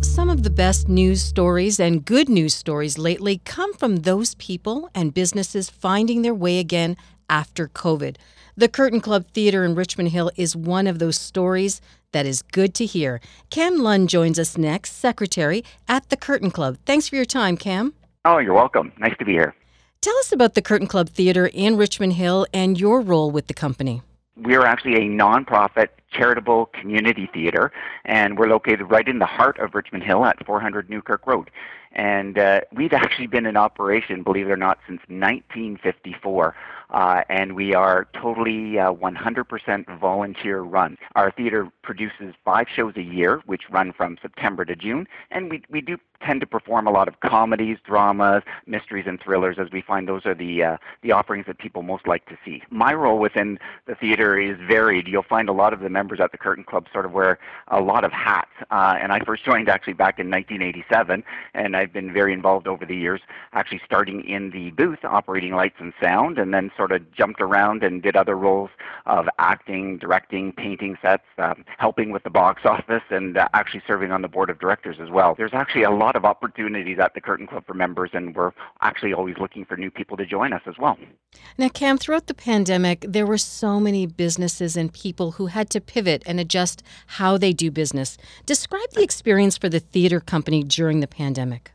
Some 0.00 0.28
of 0.28 0.42
the 0.42 0.50
best 0.50 0.88
news 0.88 1.22
stories 1.22 1.78
and 1.78 2.04
good 2.04 2.28
news 2.28 2.52
stories 2.52 2.98
lately 2.98 3.40
come 3.44 3.72
from 3.74 3.98
those 3.98 4.34
people 4.34 4.90
and 4.94 5.14
businesses 5.14 5.70
finding 5.70 6.22
their 6.22 6.34
way 6.34 6.58
again 6.58 6.96
after 7.30 7.68
COVID. 7.68 8.16
The 8.56 8.68
Curtain 8.68 9.00
Club 9.00 9.26
Theater 9.32 9.64
in 9.64 9.74
Richmond 9.74 10.10
Hill 10.10 10.30
is 10.36 10.54
one 10.54 10.86
of 10.86 10.98
those 10.98 11.16
stories 11.16 11.80
that 12.12 12.26
is 12.26 12.42
good 12.42 12.74
to 12.74 12.86
hear. 12.86 13.20
Cam 13.50 13.78
Lund 13.78 14.08
joins 14.08 14.38
us 14.38 14.58
next, 14.58 14.92
Secretary 14.92 15.64
at 15.88 16.08
the 16.10 16.16
Curtain 16.16 16.50
Club. 16.50 16.76
Thanks 16.86 17.08
for 17.08 17.16
your 17.16 17.24
time, 17.24 17.56
Cam. 17.56 17.94
Oh, 18.24 18.38
you're 18.38 18.54
welcome. 18.54 18.92
Nice 18.98 19.16
to 19.18 19.24
be 19.24 19.32
here. 19.32 19.54
Tell 20.04 20.18
us 20.18 20.32
about 20.32 20.52
the 20.52 20.60
Curtain 20.60 20.86
Club 20.86 21.08
Theater 21.08 21.46
in 21.46 21.78
Richmond 21.78 22.12
Hill 22.12 22.46
and 22.52 22.78
your 22.78 23.00
role 23.00 23.30
with 23.30 23.46
the 23.46 23.54
company. 23.54 24.02
We 24.36 24.54
are 24.54 24.66
actually 24.66 24.96
a 24.96 25.08
nonprofit 25.08 25.88
charitable 26.12 26.66
community 26.78 27.26
theater, 27.32 27.72
and 28.04 28.38
we're 28.38 28.48
located 28.48 28.90
right 28.90 29.08
in 29.08 29.18
the 29.18 29.24
heart 29.24 29.58
of 29.58 29.74
Richmond 29.74 30.04
Hill 30.04 30.26
at 30.26 30.44
400 30.44 30.90
Newkirk 30.90 31.26
Road. 31.26 31.50
And 31.92 32.38
uh, 32.38 32.60
we've 32.70 32.92
actually 32.92 33.28
been 33.28 33.46
in 33.46 33.56
operation, 33.56 34.22
believe 34.22 34.48
it 34.48 34.50
or 34.50 34.58
not, 34.58 34.78
since 34.86 35.00
1954. 35.08 36.54
Uh, 36.90 37.22
and 37.30 37.56
we 37.56 37.74
are 37.74 38.06
totally 38.12 38.78
uh, 38.78 38.92
100% 38.92 40.00
volunteer 40.00 40.60
run. 40.60 40.98
Our 41.14 41.30
theater 41.30 41.70
produces 41.82 42.34
five 42.44 42.66
shows 42.68 42.92
a 42.96 43.02
year, 43.02 43.40
which 43.46 43.62
run 43.70 43.92
from 43.92 44.18
September 44.20 44.66
to 44.66 44.76
June, 44.76 45.08
and 45.30 45.50
we, 45.50 45.62
we 45.70 45.80
do 45.80 45.96
tend 46.24 46.40
to 46.40 46.46
perform 46.46 46.86
a 46.86 46.90
lot 46.90 47.08
of 47.08 47.20
comedies, 47.20 47.78
dramas, 47.84 48.42
mysteries, 48.66 49.04
and 49.06 49.20
thrillers, 49.20 49.56
as 49.58 49.68
we 49.72 49.82
find 49.82 50.08
those 50.08 50.26
are 50.26 50.34
the 50.34 50.62
uh, 50.62 50.76
the 51.02 51.12
offerings 51.12 51.46
that 51.46 51.58
people 51.58 51.82
most 51.82 52.06
like 52.06 52.26
to 52.26 52.36
see. 52.44 52.62
My 52.70 52.94
role 52.94 53.18
within 53.18 53.58
the 53.86 53.94
theater 53.94 54.38
is 54.38 54.56
varied. 54.66 55.06
You'll 55.06 55.22
find 55.22 55.48
a 55.48 55.52
lot 55.52 55.72
of 55.72 55.80
the 55.80 55.88
members 55.88 56.20
at 56.20 56.32
the 56.32 56.38
Curtain 56.38 56.64
Club 56.64 56.86
sort 56.92 57.04
of 57.04 57.12
wear 57.12 57.38
a 57.68 57.80
lot 57.80 58.04
of 58.04 58.12
hats, 58.12 58.50
uh, 58.70 58.94
and 59.00 59.12
I 59.12 59.20
first 59.20 59.44
joined 59.44 59.68
actually 59.68 59.94
back 59.94 60.18
in 60.18 60.30
1987, 60.30 61.22
and 61.54 61.76
I've 61.76 61.92
been 61.92 62.12
very 62.12 62.32
involved 62.32 62.66
over 62.66 62.84
the 62.86 62.96
years, 62.96 63.20
actually 63.52 63.80
starting 63.84 64.24
in 64.24 64.50
the 64.50 64.70
booth, 64.70 65.04
operating 65.04 65.54
lights 65.54 65.76
and 65.78 65.92
sound, 66.02 66.38
and 66.38 66.54
then 66.54 66.70
sort 66.76 66.92
of 66.92 67.10
jumped 67.12 67.40
around 67.40 67.82
and 67.82 68.02
did 68.02 68.16
other 68.16 68.36
roles 68.36 68.70
of 69.06 69.28
acting, 69.38 69.98
directing, 69.98 70.52
painting 70.52 70.96
sets, 71.02 71.24
um, 71.38 71.64
helping 71.78 72.10
with 72.10 72.22
the 72.22 72.30
box 72.30 72.62
office, 72.64 73.02
and 73.10 73.36
uh, 73.36 73.48
actually 73.54 73.82
serving 73.86 74.10
on 74.10 74.22
the 74.22 74.28
board 74.28 74.50
of 74.50 74.58
directors 74.58 74.96
as 75.00 75.10
well. 75.10 75.34
There's 75.36 75.54
actually 75.54 75.82
a 75.82 75.90
lot 75.90 76.13
of 76.14 76.24
opportunities 76.24 76.98
at 76.98 77.14
the 77.14 77.20
Curtain 77.20 77.46
Club 77.46 77.64
for 77.66 77.74
members, 77.74 78.10
and 78.12 78.34
we're 78.34 78.52
actually 78.80 79.12
always 79.12 79.36
looking 79.38 79.64
for 79.64 79.76
new 79.76 79.90
people 79.90 80.16
to 80.16 80.26
join 80.26 80.52
us 80.52 80.62
as 80.66 80.74
well. 80.78 80.98
Now, 81.58 81.68
Cam, 81.68 81.98
throughout 81.98 82.26
the 82.26 82.34
pandemic, 82.34 83.04
there 83.08 83.26
were 83.26 83.38
so 83.38 83.80
many 83.80 84.06
businesses 84.06 84.76
and 84.76 84.92
people 84.92 85.32
who 85.32 85.46
had 85.46 85.70
to 85.70 85.80
pivot 85.80 86.22
and 86.26 86.38
adjust 86.38 86.82
how 87.06 87.38
they 87.38 87.52
do 87.52 87.70
business. 87.70 88.16
Describe 88.46 88.90
the 88.92 89.02
experience 89.02 89.58
for 89.58 89.68
the 89.68 89.80
theater 89.80 90.20
company 90.20 90.62
during 90.62 91.00
the 91.00 91.08
pandemic 91.08 91.72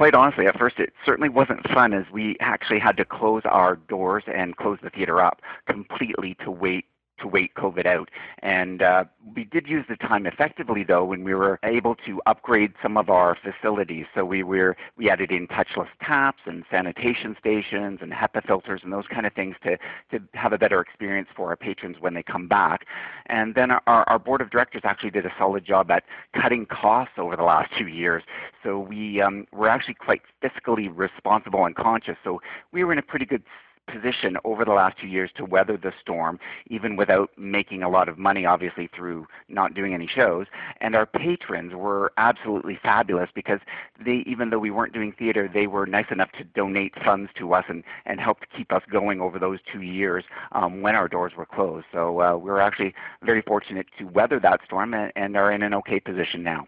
quite 0.00 0.14
honestly, 0.14 0.46
at 0.46 0.58
first 0.58 0.78
it 0.78 0.94
certainly 1.04 1.28
wasn't 1.28 1.60
fun 1.74 1.92
as 1.92 2.06
we 2.10 2.34
actually 2.40 2.78
had 2.78 2.96
to 2.96 3.04
close 3.04 3.42
our 3.44 3.76
doors 3.76 4.24
and 4.26 4.56
close 4.56 4.78
the 4.82 4.88
theater 4.88 5.20
up 5.20 5.42
completely 5.66 6.34
to 6.42 6.50
wait 6.50 6.86
to 7.20 7.28
wait 7.28 7.54
COVID 7.54 7.86
out. 7.86 8.10
And 8.40 8.82
uh, 8.82 9.04
we 9.34 9.44
did 9.44 9.66
use 9.66 9.84
the 9.88 9.96
time 9.96 10.26
effectively, 10.26 10.84
though, 10.84 11.04
when 11.04 11.24
we 11.24 11.34
were 11.34 11.58
able 11.62 11.94
to 12.06 12.20
upgrade 12.26 12.72
some 12.82 12.96
of 12.96 13.08
our 13.10 13.36
facilities. 13.36 14.06
So 14.14 14.24
we 14.24 14.42
were 14.42 14.76
we 14.96 15.10
added 15.10 15.30
in 15.30 15.46
touchless 15.48 15.88
taps 16.02 16.40
and 16.46 16.64
sanitation 16.70 17.36
stations 17.38 18.00
and 18.02 18.12
HEPA 18.12 18.46
filters 18.46 18.80
and 18.82 18.92
those 18.92 19.06
kind 19.06 19.26
of 19.26 19.32
things 19.32 19.56
to 19.64 19.76
to 20.10 20.22
have 20.34 20.52
a 20.52 20.58
better 20.58 20.80
experience 20.80 21.28
for 21.34 21.48
our 21.48 21.56
patrons 21.56 21.96
when 22.00 22.14
they 22.14 22.22
come 22.22 22.48
back. 22.48 22.86
And 23.26 23.54
then 23.54 23.70
our, 23.70 23.82
our 23.86 24.18
board 24.18 24.40
of 24.40 24.50
directors 24.50 24.82
actually 24.84 25.10
did 25.10 25.26
a 25.26 25.32
solid 25.38 25.64
job 25.64 25.90
at 25.90 26.04
cutting 26.34 26.66
costs 26.66 27.14
over 27.18 27.36
the 27.36 27.42
last 27.42 27.70
two 27.78 27.88
years. 27.88 28.22
So 28.62 28.78
we 28.78 29.20
um, 29.20 29.46
were 29.52 29.68
actually 29.68 29.94
quite 29.94 30.22
fiscally 30.42 30.90
responsible 30.94 31.64
and 31.64 31.74
conscious. 31.74 32.16
So 32.22 32.40
we 32.72 32.84
were 32.84 32.92
in 32.92 32.98
a 32.98 33.02
pretty 33.02 33.26
good 33.26 33.42
position 33.90 34.36
over 34.44 34.64
the 34.64 34.72
last 34.72 34.98
two 35.00 35.06
years 35.06 35.30
to 35.36 35.44
weather 35.44 35.76
the 35.76 35.92
storm, 36.00 36.38
even 36.68 36.96
without 36.96 37.30
making 37.36 37.82
a 37.82 37.88
lot 37.88 38.08
of 38.08 38.18
money, 38.18 38.46
obviously, 38.46 38.88
through 38.94 39.26
not 39.48 39.74
doing 39.74 39.94
any 39.94 40.06
shows. 40.06 40.46
And 40.80 40.94
our 40.94 41.06
patrons 41.06 41.74
were 41.74 42.12
absolutely 42.16 42.78
fabulous 42.82 43.30
because 43.34 43.60
they, 44.04 44.22
even 44.26 44.50
though 44.50 44.58
we 44.58 44.70
weren't 44.70 44.92
doing 44.92 45.12
theater, 45.12 45.50
they 45.52 45.66
were 45.66 45.86
nice 45.86 46.06
enough 46.10 46.30
to 46.32 46.44
donate 46.44 46.94
funds 47.04 47.30
to 47.38 47.54
us 47.54 47.64
and, 47.68 47.84
and 48.06 48.20
helped 48.20 48.46
keep 48.56 48.72
us 48.72 48.82
going 48.90 49.20
over 49.20 49.38
those 49.38 49.58
two 49.72 49.82
years 49.82 50.24
um, 50.52 50.82
when 50.82 50.94
our 50.94 51.08
doors 51.08 51.32
were 51.36 51.46
closed. 51.46 51.86
So 51.92 52.20
uh, 52.20 52.36
we 52.36 52.50
were 52.50 52.60
actually 52.60 52.94
very 53.22 53.42
fortunate 53.42 53.86
to 53.98 54.04
weather 54.04 54.40
that 54.40 54.60
storm 54.64 54.94
and, 54.94 55.12
and 55.16 55.36
are 55.36 55.52
in 55.52 55.62
an 55.62 55.74
okay 55.74 56.00
position 56.00 56.42
now. 56.42 56.66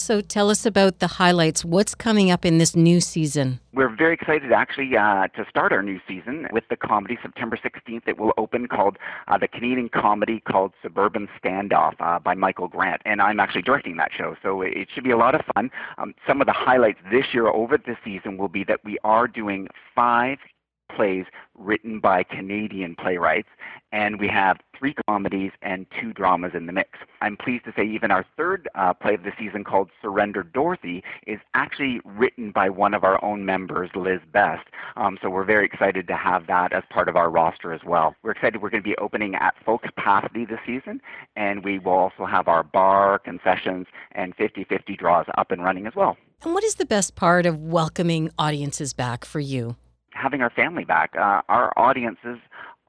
So 0.00 0.22
tell 0.22 0.48
us 0.48 0.64
about 0.64 0.98
the 0.98 1.06
highlights. 1.06 1.62
What's 1.62 1.94
coming 1.94 2.30
up 2.30 2.46
in 2.46 2.56
this 2.56 2.74
new 2.74 3.02
season? 3.02 3.60
We're 3.74 3.94
very 3.94 4.14
excited 4.14 4.50
actually 4.50 4.96
uh, 4.96 5.28
to 5.28 5.44
start 5.48 5.72
our 5.72 5.82
new 5.82 6.00
season 6.08 6.48
with 6.52 6.64
the 6.70 6.76
comedy 6.76 7.18
September 7.20 7.58
16th. 7.58 8.08
It 8.08 8.18
will 8.18 8.32
open 8.38 8.66
called 8.66 8.96
uh, 9.28 9.36
the 9.36 9.46
Canadian 9.46 9.90
comedy 9.90 10.40
called 10.40 10.72
Suburban 10.82 11.28
Standoff 11.38 11.96
uh, 12.00 12.18
by 12.18 12.34
Michael 12.34 12.66
Grant, 12.66 13.02
and 13.04 13.20
I'm 13.20 13.38
actually 13.38 13.60
directing 13.60 13.98
that 13.98 14.10
show, 14.16 14.36
so 14.42 14.62
it 14.62 14.88
should 14.92 15.04
be 15.04 15.10
a 15.10 15.18
lot 15.18 15.34
of 15.34 15.42
fun. 15.54 15.70
Um, 15.98 16.14
some 16.26 16.40
of 16.40 16.46
the 16.46 16.54
highlights 16.54 17.00
this 17.12 17.26
year 17.34 17.48
over 17.48 17.76
the 17.76 17.96
season 18.02 18.38
will 18.38 18.48
be 18.48 18.64
that 18.64 18.82
we 18.82 18.96
are 19.04 19.28
doing 19.28 19.68
five 19.94 20.38
plays 20.96 21.26
written 21.54 22.00
by 22.00 22.22
Canadian 22.22 22.96
playwrights, 22.96 23.48
and 23.92 24.18
we 24.18 24.28
have 24.28 24.58
three 24.78 24.94
comedies 25.06 25.52
and 25.62 25.86
two 26.00 26.12
dramas 26.12 26.52
in 26.54 26.66
the 26.66 26.72
mix. 26.72 26.98
I'm 27.20 27.36
pleased 27.36 27.64
to 27.66 27.72
say 27.76 27.84
even 27.84 28.10
our 28.10 28.24
third 28.36 28.68
uh, 28.74 28.94
play 28.94 29.14
of 29.14 29.24
the 29.24 29.32
season 29.38 29.62
called 29.62 29.90
Surrender 30.00 30.42
Dorothy 30.42 31.04
is 31.26 31.38
actually 31.54 32.00
written 32.04 32.50
by 32.50 32.70
one 32.70 32.94
of 32.94 33.04
our 33.04 33.22
own 33.22 33.44
members, 33.44 33.90
Liz 33.94 34.20
Best. 34.32 34.66
Um, 34.96 35.18
so 35.20 35.28
we're 35.28 35.44
very 35.44 35.66
excited 35.66 36.06
to 36.08 36.16
have 36.16 36.46
that 36.46 36.72
as 36.72 36.82
part 36.90 37.08
of 37.08 37.16
our 37.16 37.30
roster 37.30 37.72
as 37.72 37.82
well. 37.84 38.14
We're 38.22 38.32
excited 38.32 38.62
we're 38.62 38.70
going 38.70 38.82
to 38.82 38.88
be 38.88 38.96
opening 38.96 39.34
at 39.34 39.54
full 39.64 39.78
capacity 39.78 40.46
this 40.46 40.60
season, 40.66 41.00
and 41.36 41.62
we 41.62 41.78
will 41.78 41.92
also 41.92 42.24
have 42.24 42.48
our 42.48 42.62
bar, 42.62 43.18
concessions, 43.18 43.86
and 44.12 44.36
50-50 44.36 44.98
draws 44.98 45.26
up 45.36 45.50
and 45.50 45.62
running 45.62 45.86
as 45.86 45.94
well. 45.94 46.16
And 46.42 46.54
what 46.54 46.64
is 46.64 46.76
the 46.76 46.86
best 46.86 47.16
part 47.16 47.44
of 47.44 47.60
welcoming 47.60 48.30
audiences 48.38 48.94
back 48.94 49.26
for 49.26 49.40
you? 49.40 49.76
Having 50.12 50.42
our 50.42 50.50
family 50.50 50.84
back. 50.84 51.14
Uh, 51.16 51.42
our 51.48 51.72
audiences 51.76 52.38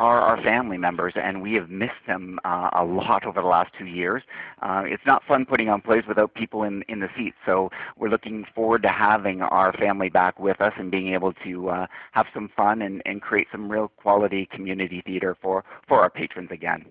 are 0.01 0.19
our 0.19 0.41
family 0.41 0.79
members, 0.79 1.13
and 1.15 1.43
we 1.43 1.53
have 1.53 1.69
missed 1.69 2.07
them 2.07 2.39
uh, 2.43 2.71
a 2.73 2.83
lot 2.83 3.23
over 3.23 3.39
the 3.39 3.47
last 3.47 3.71
two 3.77 3.85
years. 3.85 4.23
Uh, 4.63 4.81
it's 4.83 5.05
not 5.05 5.23
fun 5.27 5.45
putting 5.45 5.69
on 5.69 5.79
plays 5.79 6.03
without 6.07 6.33
people 6.33 6.63
in, 6.63 6.83
in 6.89 7.01
the 7.01 7.09
seats, 7.15 7.37
so 7.45 7.69
we're 7.97 8.09
looking 8.09 8.43
forward 8.55 8.81
to 8.81 8.89
having 8.89 9.43
our 9.43 9.71
family 9.73 10.09
back 10.09 10.39
with 10.39 10.59
us 10.59 10.73
and 10.77 10.89
being 10.89 11.13
able 11.13 11.33
to 11.33 11.69
uh, 11.69 11.85
have 12.13 12.25
some 12.33 12.49
fun 12.57 12.81
and, 12.81 13.03
and 13.05 13.21
create 13.21 13.47
some 13.51 13.71
real 13.71 13.89
quality 13.89 14.49
community 14.51 15.03
theater 15.05 15.37
for, 15.39 15.63
for 15.87 16.01
our 16.01 16.09
patrons 16.09 16.49
again. 16.51 16.83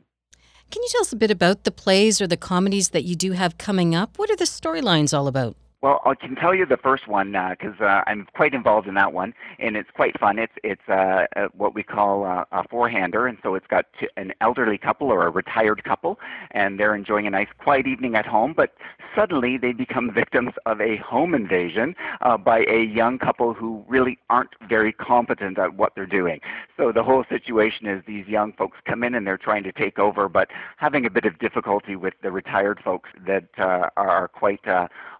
Can 0.70 0.82
you 0.82 0.88
tell 0.92 1.00
us 1.00 1.12
a 1.12 1.16
bit 1.16 1.32
about 1.32 1.64
the 1.64 1.72
plays 1.72 2.20
or 2.20 2.28
the 2.28 2.36
comedies 2.36 2.90
that 2.90 3.02
you 3.02 3.16
do 3.16 3.32
have 3.32 3.58
coming 3.58 3.92
up? 3.92 4.18
What 4.18 4.30
are 4.30 4.36
the 4.36 4.44
storylines 4.44 5.12
all 5.12 5.26
about? 5.26 5.56
Well, 5.82 6.02
I 6.04 6.14
can 6.14 6.36
tell 6.36 6.54
you 6.54 6.66
the 6.66 6.76
first 6.76 7.08
one 7.08 7.32
because 7.32 7.80
uh, 7.80 7.84
uh, 7.84 8.04
I'm 8.06 8.26
quite 8.34 8.52
involved 8.52 8.86
in 8.86 8.92
that 8.94 9.14
one, 9.14 9.32
and 9.58 9.76
it's 9.76 9.88
quite 9.90 10.18
fun. 10.20 10.38
It's 10.38 10.52
it's 10.62 10.86
uh, 10.90 11.24
uh, 11.36 11.48
what 11.56 11.74
we 11.74 11.82
call 11.82 12.26
uh, 12.26 12.44
a 12.52 12.68
four-hander, 12.68 13.26
and 13.26 13.38
so 13.42 13.54
it's 13.54 13.66
got 13.66 13.86
an 14.18 14.34
elderly 14.42 14.76
couple 14.76 15.08
or 15.08 15.26
a 15.26 15.30
retired 15.30 15.82
couple, 15.84 16.20
and 16.50 16.78
they're 16.78 16.94
enjoying 16.94 17.26
a 17.26 17.30
nice 17.30 17.48
quiet 17.56 17.86
evening 17.86 18.14
at 18.14 18.26
home. 18.26 18.52
But 18.54 18.74
suddenly 19.14 19.56
they 19.56 19.72
become 19.72 20.12
victims 20.14 20.52
of 20.66 20.82
a 20.82 20.98
home 20.98 21.34
invasion 21.34 21.96
uh, 22.20 22.36
by 22.36 22.64
a 22.68 22.84
young 22.84 23.18
couple 23.18 23.54
who 23.54 23.82
really 23.88 24.18
aren't 24.28 24.50
very 24.68 24.92
competent 24.92 25.58
at 25.58 25.76
what 25.76 25.94
they're 25.94 26.04
doing. 26.04 26.40
So 26.76 26.92
the 26.92 27.02
whole 27.02 27.24
situation 27.30 27.86
is 27.86 28.02
these 28.06 28.26
young 28.26 28.52
folks 28.52 28.76
come 28.84 29.02
in 29.02 29.14
and 29.14 29.26
they're 29.26 29.38
trying 29.38 29.62
to 29.62 29.72
take 29.72 29.98
over, 29.98 30.28
but 30.28 30.48
having 30.76 31.06
a 31.06 31.10
bit 31.10 31.24
of 31.24 31.38
difficulty 31.38 31.96
with 31.96 32.12
the 32.22 32.30
retired 32.30 32.80
folks 32.84 33.08
that 33.26 33.44
uh, 33.56 33.88
are 33.96 34.28
quite 34.28 34.60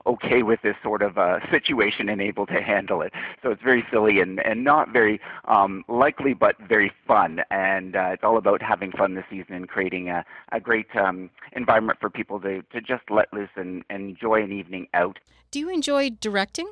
okay 0.06 0.42
with 0.42 0.60
this 0.62 0.76
sort 0.82 1.02
of 1.02 1.18
uh, 1.18 1.38
situation 1.50 2.08
and 2.08 2.20
able 2.20 2.46
to 2.46 2.60
handle 2.60 3.02
it. 3.02 3.12
So 3.42 3.50
it's 3.50 3.62
very 3.62 3.84
silly 3.90 4.20
and, 4.20 4.40
and 4.40 4.64
not 4.64 4.92
very 4.92 5.20
um, 5.46 5.84
likely, 5.88 6.34
but 6.34 6.56
very 6.68 6.92
fun. 7.06 7.40
And 7.50 7.96
uh, 7.96 8.10
it's 8.12 8.24
all 8.24 8.36
about 8.36 8.62
having 8.62 8.92
fun 8.92 9.14
this 9.14 9.24
season 9.30 9.54
and 9.54 9.68
creating 9.68 10.08
a, 10.08 10.24
a 10.52 10.60
great 10.60 10.94
um, 10.96 11.30
environment 11.52 11.98
for 12.00 12.10
people 12.10 12.40
to, 12.40 12.62
to 12.62 12.80
just 12.80 13.04
let 13.10 13.32
loose 13.32 13.50
and, 13.56 13.84
and 13.90 14.10
enjoy 14.10 14.42
an 14.42 14.52
evening 14.52 14.88
out. 14.94 15.18
Do 15.50 15.58
you 15.58 15.68
enjoy 15.68 16.10
directing? 16.10 16.70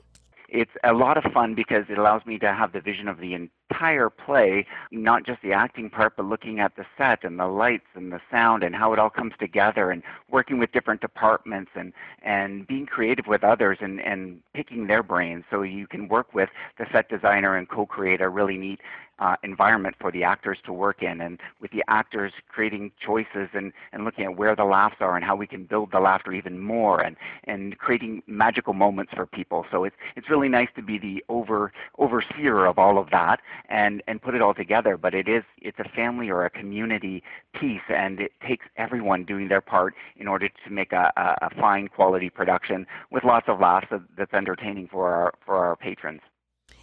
It's 0.49 0.71
a 0.83 0.95
lot 0.95 1.19
of 1.19 1.31
fun 1.33 1.55
because 1.55 1.85
it 1.91 1.99
allows 1.99 2.25
me 2.25 2.39
to 2.39 2.55
have 2.55 2.73
the 2.73 2.81
vision 2.81 3.07
of 3.07 3.19
the 3.19 3.35
entire 3.71 4.11
play, 4.11 4.67
not 4.91 5.25
just 5.25 5.43
the 5.43 5.53
acting 5.53 5.91
part, 5.91 6.17
but 6.17 6.25
looking 6.25 6.61
at 6.61 6.77
the 6.77 6.85
set 6.97 7.25
and 7.25 7.39
the 7.39 7.47
lights 7.47 7.87
and 7.95 8.13
the 8.13 8.21
sound 8.31 8.63
and 8.63 8.75
how 8.75 8.93
it 8.93 8.99
all 8.99 9.11
comes 9.11 9.33
together 9.39 9.91
and 9.91 10.03
working 10.31 10.59
with 10.59 10.73
different 10.73 11.01
departments 11.01 11.71
and, 11.75 11.93
and 12.23 12.67
being 12.67 12.87
creative 12.87 13.27
with 13.27 13.45
others 13.45 13.79
and, 13.81 14.01
and 14.01 14.41
picking 14.55 14.87
their 14.87 15.03
brains 15.03 15.45
so 15.51 15.63
you 15.63 15.87
can 15.87 16.09
work 16.09 16.35
with 16.35 16.49
the 16.79 16.87
set 16.93 17.09
designer 17.09 17.57
and 17.57 17.69
co-create 17.69 18.21
a 18.21 18.29
really 18.29 18.57
neat 18.57 18.81
uh, 19.19 19.37
environment 19.43 19.97
for 20.01 20.13
the 20.13 20.23
actors 20.23 20.59
to 20.65 20.73
work 20.73 21.03
in 21.03 21.21
and 21.21 21.41
with 21.61 21.71
the 21.73 21.83
actors 21.89 22.33
creating 22.49 22.93
choices 23.05 23.49
and, 23.53 23.73
and 23.93 24.05
looking 24.05 24.25
at 24.25 24.37
where 24.37 24.55
the 24.55 24.65
laughs 24.65 24.97
are 25.01 25.17
and 25.17 25.25
how 25.25 25.35
we 25.35 25.47
can 25.47 25.65
build 25.65 25.91
the 25.91 25.99
laughter 25.99 26.33
even 26.33 26.59
more 26.59 27.01
and, 27.01 27.17
and 27.45 27.79
creating 27.79 28.23
magical 28.27 28.73
moments 28.73 29.13
for 29.15 29.27
people. 29.27 29.67
So 29.71 29.85
it's, 29.85 29.97
it's 30.15 30.31
really 30.31 30.49
nice 30.49 30.69
to 30.77 30.83
be 30.83 30.99
the 30.99 31.25
over, 31.29 31.73
overseer 31.99 32.67
of 32.67 32.79
all 32.79 32.99
of 32.99 33.11
that 33.11 33.41
and 33.69 34.03
and 34.07 34.21
put 34.21 34.35
it 34.35 34.43
all 34.43 34.55
together. 34.55 34.97
But 34.97 35.15
it 35.15 35.29
is 35.29 35.45
it's 35.59 35.79
a 35.79 35.89
family 35.89 36.31
or 36.31 36.45
a 36.45 36.51
community 36.51 37.23
piece, 37.55 37.81
and 37.89 38.21
it 38.21 38.33
takes 38.47 38.67
everyone 38.77 39.25
doing 39.25 39.49
their 39.49 39.61
part 39.61 39.95
in 40.17 40.29
order 40.29 40.49
to 40.49 40.71
make 40.71 40.93
a, 40.93 41.13
a, 41.17 41.47
a 41.47 41.51
fine 41.61 41.89
quality 41.89 42.31
production 42.31 42.87
with 43.11 43.25
lots 43.25 43.49
of 43.49 43.61
laughs 43.61 43.89
that's 44.17 44.35
entertaining 44.35 44.89
for 44.91 45.11
our 45.13 45.35
for 45.45 45.57
our 45.57 45.77
patrons. 45.77 46.21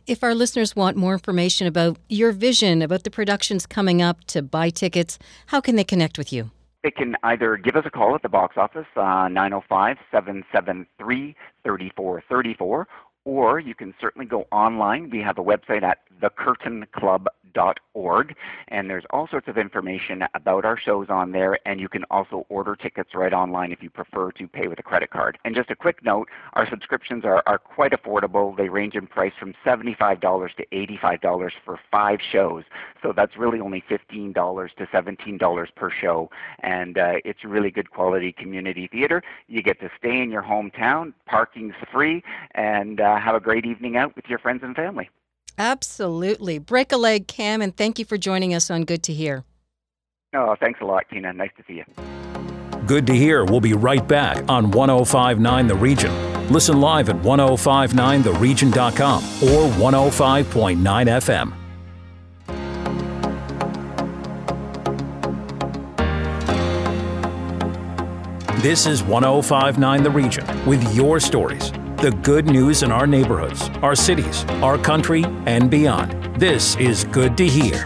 If 0.08 0.24
our 0.24 0.36
listeners 0.36 0.76
want 0.76 0.98
more 0.98 1.14
information 1.14 1.66
about 1.66 1.98
your 2.10 2.32
vision, 2.32 2.84
about 2.84 3.04
the 3.04 3.10
productions 3.10 3.66
coming 3.66 4.04
up, 4.04 4.24
to 4.26 4.44
buy 4.44 4.70
tickets, 4.70 5.18
how 5.48 5.62
can 5.62 5.76
they 5.78 5.84
connect 5.84 6.20
with 6.20 6.32
you? 6.32 6.52
They 6.84 6.92
can 6.92 7.16
either 7.24 7.58
give 7.58 7.76
us 7.76 7.84
a 7.88 7.90
call 7.90 8.14
at 8.14 8.22
the 8.22 8.30
box 8.30 8.58
office, 8.58 8.86
uh, 8.96 9.28
905 9.28 9.98
773 10.12 11.36
3434, 11.64 12.88
or 13.26 13.60
you 13.60 13.76
can 13.76 13.94
certainly 14.00 14.26
go 14.26 14.48
online. 14.52 15.10
We 15.10 15.20
have 15.20 15.38
a 15.40 15.44
website 15.44 15.84
at 15.84 16.00
thecurtainclub.org, 16.22 18.36
and 18.70 18.90
there's 18.90 19.04
all 19.10 19.28
sorts 19.28 19.48
of 19.48 19.58
information 19.58 20.24
about 20.34 20.66
our 20.66 20.78
shows 20.78 21.08
on 21.10 21.32
there, 21.32 21.58
and 21.66 21.80
you 21.80 21.88
can 21.90 22.04
also 22.12 22.46
order 22.50 22.76
tickets 22.76 23.16
right 23.16 23.34
online 23.34 23.72
if 23.72 23.82
you 23.82 23.90
prefer 23.90 24.32
to 24.32 24.48
pay 24.48 24.68
with 24.68 24.78
a 24.80 24.84
credit 24.84 25.10
card. 25.10 25.40
And 25.44 25.56
just 25.56 25.72
a 25.72 25.76
quick 25.76 26.06
note, 26.06 26.30
our 26.54 26.70
subscriptions 26.70 27.26
are, 27.26 27.42
are 27.48 27.58
quite 27.58 27.92
affordable. 27.92 28.56
They 28.56 28.70
range 28.70 28.94
in 28.96 29.08
price 29.08 29.34
from 29.40 29.56
$75 29.66 30.56
to 30.56 30.66
$85 30.72 31.52
for 31.66 31.80
five 31.92 32.20
shows, 32.32 32.64
so 33.02 33.12
that's 33.16 33.38
really 33.38 33.60
only 33.60 33.84
$15 33.90 34.76
to 34.76 34.86
$17 34.86 35.76
per 35.76 35.90
show, 35.90 36.30
and 36.60 36.98
uh, 36.98 37.16
it's 37.26 37.44
really 37.44 37.72
good 37.72 37.92
quality 37.92 38.32
community 38.32 38.88
theater. 38.92 39.24
You 39.48 39.64
get 39.64 39.80
to 39.82 39.90
stay 39.98 40.22
in 40.22 40.32
your 40.32 40.44
hometown, 40.44 41.14
parking's 41.26 41.74
free, 41.92 42.24
and 42.54 43.02
uh, 43.02 43.15
Uh, 43.16 43.20
have 43.20 43.36
a 43.36 43.40
great 43.40 43.66
evening 43.66 43.96
out 43.96 44.16
with 44.16 44.26
your 44.28 44.40
friends 44.40 44.62
and 44.64 44.76
family. 44.76 45.10
Absolutely. 45.58 46.60
Break 46.60 46.92
a 46.92 46.98
leg, 46.98 47.28
Cam, 47.28 47.62
and 47.62 47.76
thank 47.76 47.98
you 47.98 48.06
for 48.06 48.18
joining 48.18 48.54
us 48.54 48.70
on 48.70 48.84
Good 48.84 49.04
to 49.04 49.14
Hear. 49.14 49.46
Oh, 50.36 50.56
thanks 50.60 50.82
a 50.82 50.86
lot, 50.86 51.06
Tina. 51.10 51.32
Nice 51.32 51.52
to 51.58 51.64
see 51.66 51.76
you. 51.76 51.86
Good 52.86 53.08
to 53.08 53.14
Hear. 53.14 53.46
We'll 53.46 53.62
be 53.62 53.74
right 53.74 54.06
back 54.06 54.44
on 54.50 54.70
1059 54.72 55.68
The 55.68 55.76
Region. 55.76 56.12
Listen 56.50 56.82
live 56.82 57.10
at 57.10 57.16
1059theregion.com 57.18 59.24
or 59.24 59.72
105.9 59.72 61.08
FM. 61.08 61.54
This 68.62 68.88
is 68.88 69.04
1059 69.04 70.04
The 70.04 70.10
Region 70.10 70.66
with 70.66 70.96
your 70.96 71.20
stories 71.20 71.72
the 72.06 72.12
good 72.18 72.46
news 72.46 72.84
in 72.84 72.92
our 72.92 73.08
neighborhoods, 73.08 73.68
our 73.82 73.96
cities, 73.96 74.46
our 74.62 74.78
country, 74.78 75.24
and 75.48 75.72
beyond. 75.72 76.12
This 76.40 76.76
is 76.76 77.04
Good 77.06 77.36
to 77.38 77.48
Hear. 77.48 77.84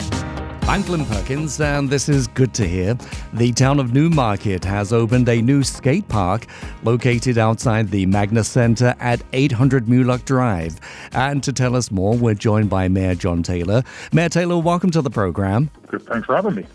I'm 0.64 0.82
Glenn 0.82 1.06
Perkins, 1.06 1.62
and 1.62 1.90
this 1.90 2.10
is 2.10 2.28
Good 2.28 2.54
to 2.56 2.68
Hear. 2.68 2.98
The 3.32 3.54
town 3.54 3.80
of 3.80 3.94
Newmarket 3.94 4.66
has 4.66 4.92
opened 4.92 5.30
a 5.30 5.42
new 5.42 5.64
skate 5.64 6.06
park 6.10 6.48
located 6.84 7.38
outside 7.38 7.92
the 7.92 8.06
Magna 8.08 8.44
Center 8.44 8.94
at 9.00 9.24
800 9.32 9.86
Mulock 9.86 10.26
Drive. 10.26 10.82
And 11.14 11.42
to 11.42 11.54
tell 11.54 11.78
us 11.78 11.90
more, 11.90 12.14
we're 12.14 12.34
joined 12.34 12.70
by 12.70 12.90
Mayor 12.90 13.16
John 13.16 13.42
Taylor. 13.42 13.84
Mayor 14.12 14.28
Taylor, 14.28 14.60
welcome 14.60 14.92
to 14.92 15.02
the 15.02 15.10
program. 15.10 15.72
Good, 15.88 16.06
thanks 16.06 16.26
for 16.26 16.36
having 16.36 16.56
me. 16.56 16.66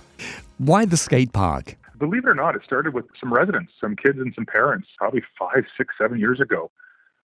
Why 0.56 0.86
the 0.86 0.96
skate 0.96 1.34
park? 1.34 1.76
Believe 1.98 2.24
it 2.24 2.28
or 2.30 2.34
not, 2.34 2.56
it 2.56 2.62
started 2.64 2.94
with 2.94 3.04
some 3.20 3.34
residents, 3.34 3.74
some 3.78 3.96
kids, 3.96 4.18
and 4.18 4.32
some 4.34 4.46
parents, 4.46 4.88
probably 4.96 5.22
five, 5.38 5.66
six, 5.76 5.92
seven 5.98 6.18
years 6.18 6.40
ago 6.40 6.70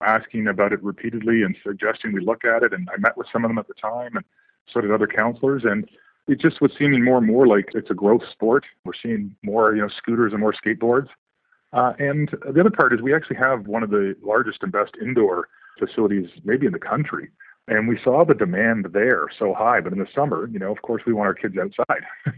asking 0.02 0.46
about 0.46 0.72
it 0.72 0.82
repeatedly 0.82 1.42
and 1.42 1.56
suggesting 1.64 2.12
we 2.12 2.20
look 2.20 2.44
at 2.44 2.62
it. 2.62 2.72
And 2.72 2.88
I 2.92 2.98
met 2.98 3.16
with 3.16 3.26
some 3.32 3.44
of 3.44 3.48
them 3.48 3.58
at 3.58 3.68
the 3.68 3.74
time, 3.74 4.16
and 4.16 4.24
so 4.72 4.80
did 4.80 4.90
other 4.90 5.06
councillors. 5.06 5.62
And 5.64 5.88
it 6.28 6.40
just 6.40 6.60
was 6.60 6.70
seeming 6.78 7.04
more 7.04 7.18
and 7.18 7.26
more 7.26 7.46
like 7.46 7.70
it's 7.74 7.90
a 7.90 7.94
growth 7.94 8.22
sport. 8.30 8.64
We're 8.84 8.92
seeing 9.00 9.34
more, 9.42 9.74
you 9.74 9.82
know, 9.82 9.88
scooters 9.88 10.32
and 10.32 10.40
more 10.40 10.54
skateboards. 10.54 11.08
Uh, 11.72 11.92
and 11.98 12.30
the 12.52 12.60
other 12.60 12.70
part 12.70 12.92
is 12.92 13.02
we 13.02 13.14
actually 13.14 13.36
have 13.36 13.66
one 13.66 13.82
of 13.82 13.90
the 13.90 14.14
largest 14.22 14.62
and 14.62 14.72
best 14.72 14.92
indoor 15.00 15.48
facilities, 15.78 16.28
maybe 16.44 16.66
in 16.66 16.72
the 16.72 16.78
country. 16.78 17.30
And 17.66 17.86
we 17.86 17.98
saw 18.02 18.24
the 18.24 18.34
demand 18.34 18.88
there 18.92 19.26
so 19.38 19.52
high, 19.52 19.80
but 19.80 19.92
in 19.92 19.98
the 19.98 20.06
summer, 20.14 20.48
you 20.50 20.58
know, 20.58 20.72
of 20.72 20.80
course, 20.82 21.02
we 21.06 21.12
want 21.12 21.26
our 21.26 21.34
kids 21.34 21.56
outside. 21.58 22.02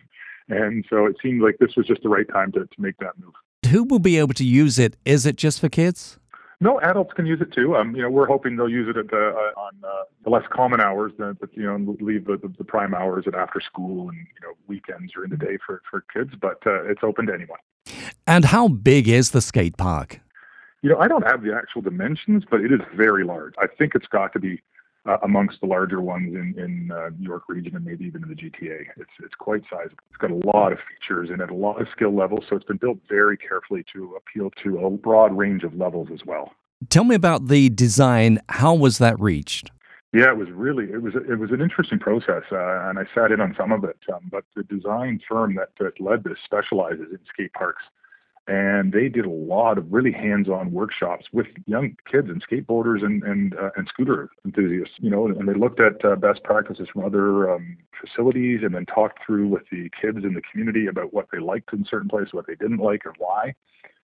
and 0.49 0.85
so 0.91 1.07
it 1.07 1.17
seemed 1.23 1.43
like 1.43 1.59
this 1.59 1.77
was 1.77 1.87
just 1.87 2.03
the 2.03 2.09
right 2.09 2.29
time 2.29 2.51
to, 2.53 2.61
to 2.61 2.81
make 2.81 2.97
that 2.99 3.13
move. 3.19 3.35
Who 3.71 3.85
will 3.85 4.01
be 4.01 4.19
able 4.19 4.35
to 4.35 4.45
use 4.45 4.79
it? 4.79 4.97
Is 5.05 5.27
it 5.27 5.37
just 5.37 5.61
for 5.61 5.69
kids? 5.69 6.19
No, 6.63 6.79
adults 6.81 7.15
can 7.15 7.25
use 7.25 7.41
it 7.41 7.53
too. 7.53 7.75
Um, 7.75 7.97
you 7.97 8.03
know, 8.03 8.11
we're 8.11 8.27
hoping 8.27 8.57
they'll 8.57 8.69
use 8.69 8.89
it 8.89 8.97
at 8.99 9.09
the, 9.09 9.29
uh, 9.31 9.61
on 9.61 9.73
uh, 9.83 10.03
the 10.25 10.31
less 10.31 10.45
common 10.53 10.79
hours, 10.81 11.11
that, 11.19 11.37
you 11.55 11.63
know, 11.63 11.97
leave 12.01 12.27
the, 12.27 12.37
the, 12.37 12.53
the, 12.59 12.65
prime 12.65 12.95
hours 12.95 13.25
at 13.27 13.35
after 13.35 13.61
school 13.61 14.11
and 14.11 14.19
you 14.19 14.47
know 14.47 14.53
weekends 14.67 15.13
or 15.17 15.25
in 15.25 15.31
the 15.31 15.37
day 15.39 15.57
for 15.65 15.81
for 15.91 16.05
kids. 16.13 16.33
But 16.41 16.59
uh, 16.67 16.85
it's 16.85 17.03
open 17.03 17.27
to 17.27 17.35
anyone. 17.35 17.59
And 18.27 18.45
how 18.45 18.69
big 18.69 19.09
is 19.09 19.31
the 19.31 19.41
skate 19.41 19.79
park? 19.79 20.21
You 20.83 20.91
know, 20.91 20.99
I 20.99 21.09
don't 21.09 21.27
have 21.27 21.43
the 21.43 21.55
actual 21.55 21.83
dimensions, 21.83 22.45
but 22.51 22.61
it 22.61 22.73
is 22.73 22.81
very 22.95 23.25
large. 23.25 23.55
I 23.59 23.67
think 23.67 23.95
it's 23.95 24.07
got 24.07 24.33
to 24.35 24.39
be 24.39 24.63
uh, 25.07 25.17
amongst 25.23 25.61
the 25.61 25.67
larger 25.67 26.01
ones 26.01 26.35
in 26.35 26.55
in 26.59 26.91
uh, 26.93 27.11
New 27.19 27.29
York 27.29 27.45
region 27.49 27.77
and 27.77 27.85
maybe 27.85 28.05
even 28.05 28.23
in 28.23 28.29
the 28.29 28.35
GTA. 28.35 28.87
It's 28.97 29.11
it's 29.23 29.35
quite 29.39 29.63
sizable. 29.71 30.03
It's 30.11 30.19
got 30.19 30.31
a 30.31 30.41
lot 30.57 30.73
of 30.73 30.79
features 30.89 31.31
and 31.31 31.41
at 31.41 31.51
a 31.51 31.55
lot 31.55 31.81
of 31.81 31.89
skill 31.93 32.15
levels, 32.15 32.45
so 32.49 32.57
it's 32.57 32.65
been 32.65 32.77
built 32.77 32.99
very 33.09 33.37
carefully 33.37 33.85
to 33.93 34.17
appeal 34.17 34.51
to 34.63 34.79
a 34.79 34.91
broad 34.91 35.37
range 35.37 35.65
of 35.65 35.75
levels 35.75 36.09
as 36.13 36.21
well. 36.27 36.53
Tell 36.89 37.05
me 37.05 37.15
about 37.15 37.49
the 37.49 37.69
design. 37.71 38.41
How 38.49 38.75
was 38.75 38.99
that 38.99 39.19
reached? 39.21 39.71
Yeah, 40.13 40.31
it 40.31 40.37
was 40.37 40.51
really 40.51 40.85
it 40.87 41.03
was 41.03 41.15
it 41.15 41.39
was 41.39 41.51
an 41.51 41.61
interesting 41.61 41.99
process, 41.99 42.43
uh, 42.51 42.89
and 42.89 42.99
I 42.99 43.05
sat 43.15 43.31
in 43.31 43.41
on 43.41 43.55
some 43.57 43.71
of 43.71 43.85
it. 43.85 43.99
Um, 44.13 44.29
but 44.31 44.45
the 44.57 44.65
design 44.65 45.21
firm 45.29 45.55
that, 45.55 45.71
that 45.79 46.01
led 46.01 46.25
this 46.25 46.39
specializes 46.45 47.07
in 47.13 47.19
skate 47.33 47.53
parks, 47.53 47.83
and 48.51 48.93
they 48.93 49.09
did 49.09 49.25
a 49.25 49.31
lot 49.31 49.79
of 49.79 49.93
really 49.93 50.11
hands-on 50.11 50.73
workshops 50.73 51.27
with 51.33 51.47
young 51.67 51.95
kids 52.11 52.29
and 52.29 52.45
skateboarders 52.45 53.05
and 53.05 53.23
and 53.23 53.55
uh, 53.55 53.71
and 53.77 53.87
scooter 53.87 54.29
enthusiasts. 54.45 54.95
You 54.99 55.09
know, 55.09 55.29
and 55.29 55.49
they 55.49 55.55
looked 55.55 55.79
at 55.79 56.05
uh, 56.05 56.17
best 56.17 56.43
practices 56.43 56.89
from 56.93 57.05
other 57.05 57.49
um, 57.49 57.77
facilities, 58.01 58.61
and 58.65 58.75
then 58.75 58.87
talked 58.87 59.21
through 59.25 59.47
with 59.47 59.63
the 59.71 59.89
kids 60.01 60.19
in 60.25 60.35
the 60.35 60.43
community 60.51 60.89
about 60.89 61.15
what 61.15 61.29
they 61.33 61.39
liked 61.39 61.73
in 61.73 61.87
certain 61.89 62.09
places, 62.09 62.33
what 62.33 62.49
they 62.49 62.57
didn't 62.57 62.79
like, 62.79 63.03
and 63.05 63.15
why, 63.19 63.55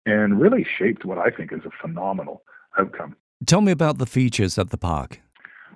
and 0.07 0.41
really 0.41 0.65
shaped 0.79 1.05
what 1.05 1.19
I 1.19 1.31
think 1.31 1.53
is 1.53 1.65
a 1.67 1.71
phenomenal 1.83 2.43
outcome. 2.79 3.17
Tell 3.45 3.61
me 3.61 3.73
about 3.73 3.99
the 3.99 4.07
features 4.07 4.57
at 4.57 4.71
the 4.71 4.79
park. 4.79 5.21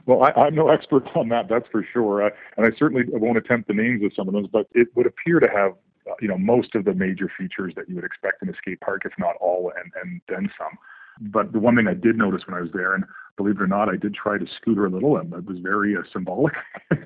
Well, 0.07 0.23
I, 0.23 0.47
am 0.47 0.55
no 0.55 0.69
expert 0.69 1.09
on 1.17 1.31
that, 1.31 1.49
that's 1.49 1.67
for 1.73 1.85
sure, 1.93 2.27
uh, 2.27 2.31
and 2.57 2.65
I 2.65 2.71
certainly 2.79 3.03
won't 3.09 3.39
attempt 3.39 3.67
the 3.67 3.75
names 3.75 4.05
of 4.05 4.13
some 4.15 4.29
of 4.29 4.35
those. 4.35 4.47
But 4.47 4.69
it 4.71 4.87
would 4.95 5.07
appear 5.07 5.41
to 5.41 5.49
have 5.49 5.73
you 6.21 6.29
know, 6.29 6.39
most 6.39 6.75
of 6.75 6.85
the 6.85 6.95
major 6.95 7.31
features 7.39 7.73
that 7.77 7.89
you 7.89 7.95
would 7.97 8.05
expect 8.05 8.43
in 8.43 8.49
a 8.49 8.57
skate 8.57 8.81
park, 8.81 9.03
if 9.05 9.13
not 9.19 9.37
all, 9.41 9.73
and, 9.83 9.93
and 10.03 10.21
then 10.29 10.51
some. 10.59 10.79
But 11.21 11.53
the 11.53 11.59
one 11.59 11.77
thing 11.77 11.89
I 11.89 11.95
did 11.95 12.17
notice 12.17 12.47
when 12.47 12.57
I 12.57 12.63
was 12.63 12.71
there, 12.73 12.95
and 12.95 13.05
believe 13.37 13.57
it 13.57 13.63
or 13.63 13.67
not, 13.67 13.89
I 13.89 13.97
did 13.97 14.15
try 14.15 14.39
to 14.39 14.47
scooter 14.57 14.87
a 14.87 14.91
little, 14.91 15.17
and 15.17 15.33
it 15.33 15.45
was 15.45 15.59
very 15.59 15.97
uh, 15.97 16.03
symbolic. 16.13 16.55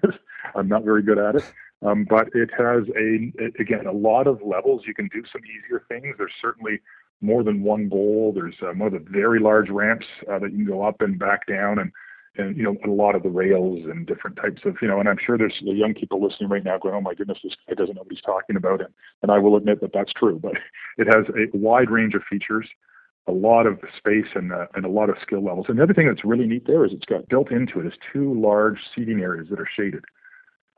I'm 0.55 0.69
not 0.69 0.85
very 0.85 1.03
good 1.03 1.19
at 1.19 1.37
it. 1.37 1.53
Um, 1.85 2.07
but 2.09 2.29
it 2.35 2.51
has 2.57 2.85
a 2.97 3.33
again 3.61 3.87
a 3.87 3.93
lot 3.93 4.27
of 4.27 4.41
levels. 4.43 4.83
You 4.87 4.95
can 4.95 5.09
do 5.09 5.23
some 5.31 5.43
easier 5.45 5.85
things. 5.89 6.15
There's 6.17 6.33
certainly 6.41 6.81
more 7.21 7.43
than 7.43 7.63
one 7.63 7.89
bowl. 7.89 8.33
There's 8.35 8.55
uh, 8.63 8.73
one 8.73 8.87
of 8.87 8.93
the 8.93 9.11
very 9.11 9.41
large 9.41 9.69
ramps 9.69 10.07
uh, 10.31 10.39
that 10.39 10.53
you 10.53 10.59
can 10.59 10.67
go 10.67 10.83
up 10.83 11.03
and 11.03 11.19
back 11.19 11.47
down, 11.47 11.79
and 11.79 11.93
and 12.39 12.57
you 12.57 12.63
know 12.63 12.77
a 12.85 12.91
lot 12.91 13.15
of 13.15 13.23
the 13.23 13.29
rails 13.29 13.81
and 13.85 14.07
different 14.07 14.37
types 14.37 14.63
of 14.65 14.77
you 14.81 14.89
know 14.89 15.01
and 15.01 15.09
i'm 15.09 15.19
sure 15.25 15.37
there's 15.39 15.61
the 15.65 15.73
young 15.73 15.95
people 15.95 16.23
listening 16.23 16.49
right 16.49 16.65
now 16.65 16.79
going 16.79 16.95
oh 16.95 17.01
my 17.01 17.15
goodness 17.15 17.39
this 17.43 17.55
guy 17.69 17.75
doesn't 17.75 17.95
know 17.95 18.03
what 18.03 18.13
he's 18.13 18.21
talking 18.23 18.57
about 18.57 18.81
and, 18.81 18.91
and 19.23 19.31
i 19.31 19.39
will 19.39 19.57
admit 19.57 19.81
that 19.81 19.93
that's 19.93 20.13
true 20.13 20.39
but 20.43 20.53
it 20.99 21.07
has 21.07 21.25
a 21.37 21.57
wide 21.57 21.91
range 21.91 22.15
of 22.15 22.23
features 22.29 22.67
a 23.29 23.33
lot 23.33 23.67
of 23.67 23.81
space 23.97 24.27
and, 24.37 24.53
uh, 24.53 24.67
and 24.75 24.85
a 24.85 24.89
lot 24.89 25.11
of 25.11 25.17
skill 25.21 25.43
levels 25.43 25.67
and 25.69 25.79
the 25.79 25.83
other 25.83 25.95
thing 25.95 26.07
that's 26.07 26.25
really 26.25 26.47
neat 26.47 26.67
there 26.67 26.85
is 26.85 26.93
it's 26.93 27.07
got 27.07 27.29
built 27.29 27.51
into 27.51 27.81
it 27.81 27.87
is 27.87 27.95
two 28.13 28.41
large 28.41 28.79
seating 28.95 29.21
areas 29.21 29.49
that 29.51 29.61
are 29.61 29.69
shaded 29.77 30.05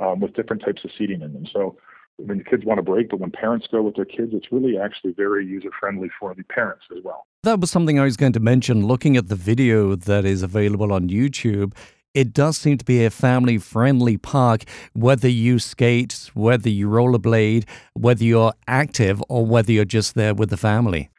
um, 0.01 0.21
with 0.21 0.35
different 0.35 0.63
types 0.65 0.85
of 0.85 0.91
seating 0.97 1.23
in 1.23 1.33
them 1.33 1.47
so 1.53 1.77
when 2.19 2.39
the 2.39 2.45
kids 2.45 2.65
want 2.65 2.79
to 2.79 2.83
break, 2.83 3.09
but 3.11 3.21
when 3.21 3.31
parents 3.31 3.67
go 3.71 3.83
with 3.83 3.97
their 3.97 4.05
kids, 4.05 4.33
it's 4.35 4.53
really 4.53 4.79
actually 4.79 5.13
very 5.13 5.47
user 5.47 5.71
friendly 5.79 6.11
for 6.19 6.35
the 6.35 6.43
parents 6.45 6.85
as 6.97 7.03
well. 7.05 7.27
That 7.45 7.61
was 7.61 7.71
something 7.71 7.99
I 7.99 8.05
was 8.05 8.17
going 8.17 8.33
to 8.33 8.41
mention. 8.41 8.87
Looking 8.87 9.17
at 9.17 9.29
the 9.29 9.37
video 9.37 9.95
that 9.95 10.25
is 10.25 10.43
available 10.43 10.93
on 10.93 11.09
YouTube, 11.09 11.75
it 12.15 12.33
does 12.33 12.59
seem 12.59 12.79
to 12.79 12.85
be 12.85 13.05
a 13.05 13.11
family 13.11 13.59
friendly 13.59 14.17
park, 14.17 14.65
whether 14.95 15.29
you 15.29 15.59
skate, 15.59 16.31
whether 16.35 16.69
you 16.69 16.89
rollerblade, 16.89 17.65
whether 17.95 18.25
you're 18.25 18.55
active, 18.67 19.23
or 19.29 19.47
whether 19.47 19.71
you're 19.71 19.85
just 19.85 20.15
there 20.15 20.35
with 20.35 20.51
the 20.51 20.57
family. 20.57 21.11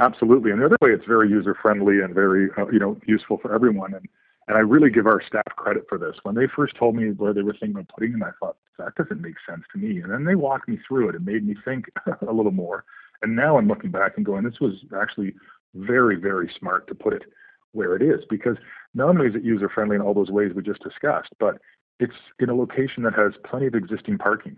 Absolutely. 0.00 0.50
And 0.50 0.60
the 0.60 0.66
other 0.66 0.76
way, 0.80 0.90
it's 0.90 1.06
very 1.06 1.28
user 1.28 1.56
friendly 1.60 2.00
and 2.00 2.14
very, 2.14 2.48
uh, 2.56 2.66
you 2.68 2.78
know, 2.78 2.96
useful 3.06 3.38
for 3.38 3.54
everyone. 3.54 3.94
And 3.94 4.08
and 4.48 4.56
I 4.56 4.60
really 4.60 4.90
give 4.90 5.06
our 5.06 5.22
staff 5.22 5.44
credit 5.56 5.84
for 5.88 5.98
this. 5.98 6.16
When 6.22 6.34
they 6.34 6.46
first 6.46 6.74
told 6.74 6.96
me 6.96 7.10
where 7.10 7.34
they 7.34 7.42
were 7.42 7.52
thinking 7.52 7.76
of 7.78 7.88
putting 7.88 8.12
them, 8.12 8.22
I 8.22 8.30
thought, 8.40 8.56
that 8.78 8.94
doesn't 8.94 9.20
make 9.20 9.36
sense 9.48 9.64
to 9.72 9.78
me. 9.78 10.00
And 10.00 10.12
then 10.12 10.24
they 10.24 10.34
walked 10.34 10.68
me 10.68 10.78
through 10.86 11.10
it 11.10 11.14
and 11.14 11.24
made 11.24 11.46
me 11.46 11.54
think 11.64 11.86
a 12.28 12.32
little 12.32 12.52
more. 12.52 12.84
And 13.22 13.34
now 13.34 13.58
I'm 13.58 13.68
looking 13.68 13.90
back 13.90 14.12
and 14.16 14.24
going, 14.24 14.44
this 14.44 14.60
was 14.60 14.74
actually 15.00 15.34
very, 15.74 16.16
very 16.16 16.50
smart 16.58 16.86
to 16.88 16.94
put 16.94 17.12
it 17.12 17.22
where 17.72 17.94
it 17.94 18.02
is 18.02 18.24
because 18.30 18.56
not 18.94 19.10
only 19.10 19.26
is 19.26 19.34
it 19.34 19.44
user 19.44 19.68
friendly 19.68 19.96
in 19.96 20.02
all 20.02 20.14
those 20.14 20.30
ways 20.30 20.52
we 20.54 20.62
just 20.62 20.82
discussed, 20.82 21.30
but 21.38 21.58
it's 22.00 22.14
in 22.38 22.48
a 22.48 22.54
location 22.54 23.02
that 23.02 23.14
has 23.14 23.32
plenty 23.44 23.66
of 23.66 23.74
existing 23.74 24.18
parking. 24.18 24.56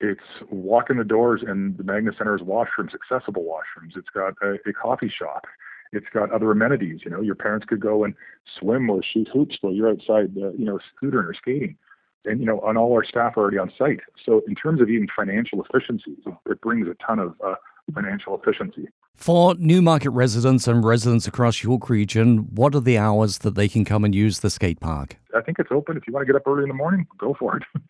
It's 0.00 0.20
walk 0.50 0.90
in 0.90 0.96
the 0.96 1.04
doors 1.04 1.42
and 1.46 1.76
the 1.76 1.84
Magna 1.84 2.12
Center's 2.16 2.40
washrooms, 2.40 2.94
accessible 2.94 3.44
washrooms. 3.44 3.96
It's 3.96 4.08
got 4.08 4.34
a, 4.42 4.54
a 4.68 4.72
coffee 4.72 5.10
shop. 5.10 5.46
It's 5.92 6.06
got 6.12 6.30
other 6.30 6.50
amenities. 6.50 7.00
You 7.04 7.10
know, 7.10 7.20
your 7.20 7.34
parents 7.34 7.66
could 7.66 7.80
go 7.80 8.04
and 8.04 8.14
swim 8.58 8.88
or 8.88 9.02
shoot 9.02 9.28
hoops 9.28 9.58
while 9.60 9.72
you're 9.72 9.90
outside, 9.90 10.30
uh, 10.36 10.52
you 10.52 10.64
know, 10.64 10.78
scootering 10.94 11.26
or 11.26 11.34
skating. 11.34 11.76
And 12.24 12.40
you 12.40 12.46
know, 12.46 12.60
and 12.60 12.76
all 12.76 12.92
our 12.92 13.04
staff 13.04 13.36
are 13.36 13.40
already 13.40 13.58
on 13.58 13.72
site. 13.78 14.00
So 14.24 14.42
in 14.46 14.54
terms 14.54 14.80
of 14.80 14.90
even 14.90 15.08
financial 15.14 15.64
efficiencies, 15.64 16.18
it 16.46 16.60
brings 16.60 16.86
a 16.88 16.94
ton 17.04 17.18
of 17.18 17.34
uh, 17.44 17.54
financial 17.94 18.38
efficiency. 18.38 18.88
For 19.14 19.54
Newmarket 19.58 20.12
residents 20.12 20.66
and 20.66 20.84
residents 20.84 21.26
across 21.26 21.62
York 21.62 21.90
region, 21.90 22.54
what 22.54 22.74
are 22.74 22.80
the 22.80 22.98
hours 22.98 23.38
that 23.38 23.54
they 23.54 23.68
can 23.68 23.84
come 23.84 24.04
and 24.04 24.14
use 24.14 24.40
the 24.40 24.50
skate 24.50 24.80
park? 24.80 25.16
I 25.36 25.42
think 25.42 25.58
it's 25.58 25.70
open. 25.70 25.96
If 25.96 26.06
you 26.06 26.12
want 26.12 26.26
to 26.26 26.32
get 26.32 26.36
up 26.36 26.46
early 26.46 26.62
in 26.62 26.68
the 26.68 26.74
morning, 26.74 27.06
go 27.18 27.34
for 27.38 27.56
it. 27.56 27.62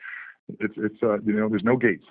it's 0.60 0.74
it's 0.76 1.02
uh, 1.02 1.20
you 1.20 1.32
know 1.32 1.48
there's 1.48 1.64
no 1.64 1.76
gates. 1.76 2.04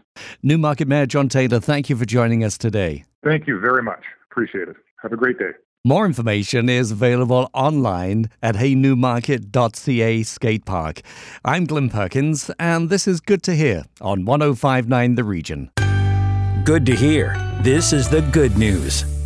Newmarket 0.44 0.88
Mayor 0.88 1.06
John 1.06 1.30
Taylor, 1.30 1.60
thank 1.60 1.90
you 1.90 1.96
for 1.96 2.06
joining 2.06 2.44
us 2.44 2.58
today. 2.58 3.06
Thank 3.24 3.48
you 3.48 3.60
very 3.60 3.84
much. 3.84 4.04
Appreciate 4.32 4.70
it. 4.70 4.78
Have 5.02 5.12
a 5.12 5.18
great 5.18 5.38
day. 5.38 5.52
More 5.86 6.06
information 6.06 6.68
is 6.68 6.92
available 6.92 7.50
online 7.54 8.30
at 8.44 8.56
heynewmarket.ca 8.56 10.22
skatepark. 10.24 11.02
I'm 11.46 11.64
Glenn 11.64 11.90
Perkins, 11.90 12.52
and 12.60 12.90
this 12.90 13.08
is 13.08 13.22
Good 13.22 13.42
to 13.44 13.56
Hear 13.56 13.86
on 14.02 14.26
1059 14.26 15.16
The 15.16 15.24
Region. 15.24 15.72
Good 16.66 16.86
to 16.86 16.94
hear. 16.94 17.38
This 17.62 17.94
is 17.94 18.10
the 18.10 18.22
good 18.22 18.58
news. 18.58 19.19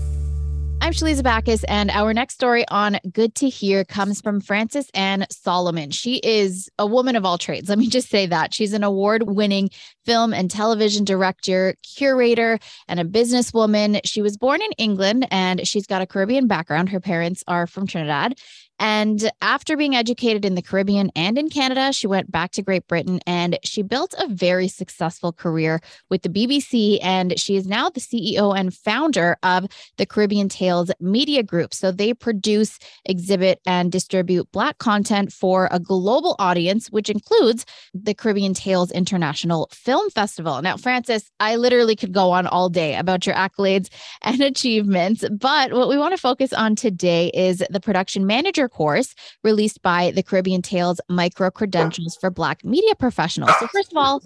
I'm 0.83 0.91
Shaliza 0.91 1.23
Bacchus, 1.23 1.63
and 1.63 1.89
our 1.91 2.13
next 2.13 2.33
story 2.33 2.65
on 2.67 2.99
Good 3.09 3.35
to 3.35 3.47
Hear 3.47 3.85
comes 3.85 4.19
from 4.19 4.41
Frances 4.41 4.89
Ann 4.93 5.25
Solomon. 5.31 5.91
She 5.91 6.17
is 6.17 6.67
a 6.77 6.85
woman 6.85 7.15
of 7.15 7.23
all 7.23 7.37
trades. 7.37 7.69
Let 7.69 7.77
me 7.77 7.87
just 7.87 8.09
say 8.09 8.25
that. 8.25 8.53
She's 8.53 8.73
an 8.73 8.83
award 8.83 9.23
winning 9.23 9.69
film 10.05 10.33
and 10.33 10.51
television 10.51 11.05
director, 11.05 11.75
curator, 11.95 12.59
and 12.89 12.99
a 12.99 13.05
businesswoman. 13.05 14.01
She 14.03 14.21
was 14.21 14.35
born 14.35 14.61
in 14.61 14.71
England 14.73 15.25
and 15.31 15.65
she's 15.65 15.87
got 15.87 16.01
a 16.01 16.05
Caribbean 16.05 16.47
background. 16.47 16.89
Her 16.89 16.99
parents 16.99 17.45
are 17.47 17.65
from 17.65 17.87
Trinidad. 17.87 18.37
And 18.79 19.31
after 19.41 19.77
being 19.77 19.95
educated 19.95 20.45
in 20.45 20.55
the 20.55 20.61
Caribbean 20.61 21.11
and 21.15 21.37
in 21.37 21.49
Canada, 21.49 21.93
she 21.93 22.07
went 22.07 22.31
back 22.31 22.51
to 22.51 22.61
Great 22.61 22.87
Britain 22.87 23.19
and 23.25 23.57
she 23.63 23.81
built 23.81 24.13
a 24.17 24.27
very 24.27 24.67
successful 24.67 25.31
career 25.31 25.79
with 26.09 26.23
the 26.23 26.29
BBC. 26.29 26.99
And 27.01 27.39
she 27.39 27.55
is 27.55 27.67
now 27.67 27.89
the 27.89 27.99
CEO 27.99 28.57
and 28.57 28.73
founder 28.73 29.37
of 29.43 29.67
the 29.97 30.05
Caribbean 30.05 30.49
Tales 30.49 30.91
Media 30.99 31.43
Group. 31.43 31.73
So 31.73 31.91
they 31.91 32.13
produce, 32.13 32.79
exhibit, 33.05 33.61
and 33.65 33.91
distribute 33.91 34.51
Black 34.51 34.79
content 34.79 35.31
for 35.31 35.69
a 35.71 35.79
global 35.79 36.35
audience, 36.39 36.89
which 36.89 37.09
includes 37.09 37.65
the 37.93 38.13
Caribbean 38.13 38.53
Tales 38.53 38.91
International 38.91 39.69
Film 39.71 40.09
Festival. 40.09 40.61
Now, 40.61 40.77
Frances, 40.77 41.29
I 41.39 41.55
literally 41.55 41.95
could 41.95 42.11
go 42.11 42.31
on 42.31 42.47
all 42.47 42.69
day 42.69 42.95
about 42.95 43.25
your 43.25 43.35
accolades 43.35 43.89
and 44.21 44.41
achievements, 44.53 45.23
but 45.31 45.73
what 45.73 45.89
we 45.89 45.97
want 45.97 46.13
to 46.13 46.21
focus 46.21 46.53
on 46.53 46.75
today 46.75 47.29
is 47.33 47.63
the 47.69 47.79
production 47.79 48.25
manager 48.25 48.62
course 48.69 49.15
released 49.43 49.81
by 49.81 50.11
the 50.11 50.23
Caribbean 50.23 50.61
Tales 50.61 50.99
Micro 51.09 51.49
Credentials 51.49 52.17
for 52.19 52.29
Black 52.29 52.63
Media 52.63 52.95
Professionals. 52.95 53.51
So, 53.59 53.67
first 53.67 53.91
of 53.91 53.97
all, 53.97 54.21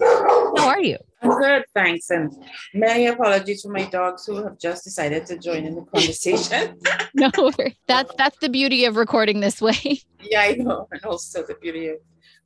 how 0.56 0.68
are 0.68 0.80
you? 0.80 0.98
I'm 1.22 1.30
good, 1.38 1.64
thanks. 1.74 2.10
And 2.10 2.32
many 2.74 3.06
apologies 3.06 3.62
for 3.62 3.72
my 3.72 3.84
dogs 3.84 4.24
who 4.26 4.36
have 4.42 4.58
just 4.58 4.84
decided 4.84 5.26
to 5.26 5.38
join 5.38 5.64
in 5.64 5.74
the 5.74 5.82
conversation. 5.94 6.78
no, 7.14 7.30
that's 7.86 8.14
that's 8.16 8.38
the 8.38 8.48
beauty 8.48 8.84
of 8.84 8.96
recording 8.96 9.40
this 9.40 9.60
way. 9.60 10.00
Yeah, 10.20 10.40
I 10.42 10.52
know, 10.52 10.88
and 10.90 11.04
also 11.04 11.44
the 11.44 11.54
beauty 11.54 11.88
of, 11.88 11.98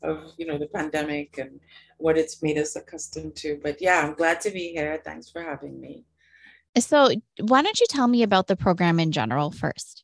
of 0.02 0.32
you 0.36 0.46
know 0.46 0.58
the 0.58 0.68
pandemic 0.68 1.38
and 1.38 1.60
what 1.98 2.18
it's 2.18 2.42
made 2.42 2.58
us 2.58 2.76
accustomed 2.76 3.36
to. 3.36 3.60
But 3.62 3.80
yeah, 3.80 4.04
I'm 4.04 4.14
glad 4.14 4.40
to 4.42 4.50
be 4.50 4.72
here. 4.72 5.00
Thanks 5.04 5.30
for 5.30 5.42
having 5.42 5.80
me. 5.80 6.04
So, 6.78 7.10
why 7.40 7.62
don't 7.62 7.80
you 7.80 7.86
tell 7.88 8.08
me 8.08 8.22
about 8.22 8.46
the 8.46 8.56
program 8.56 8.98
in 8.98 9.12
general 9.12 9.50
first? 9.50 10.01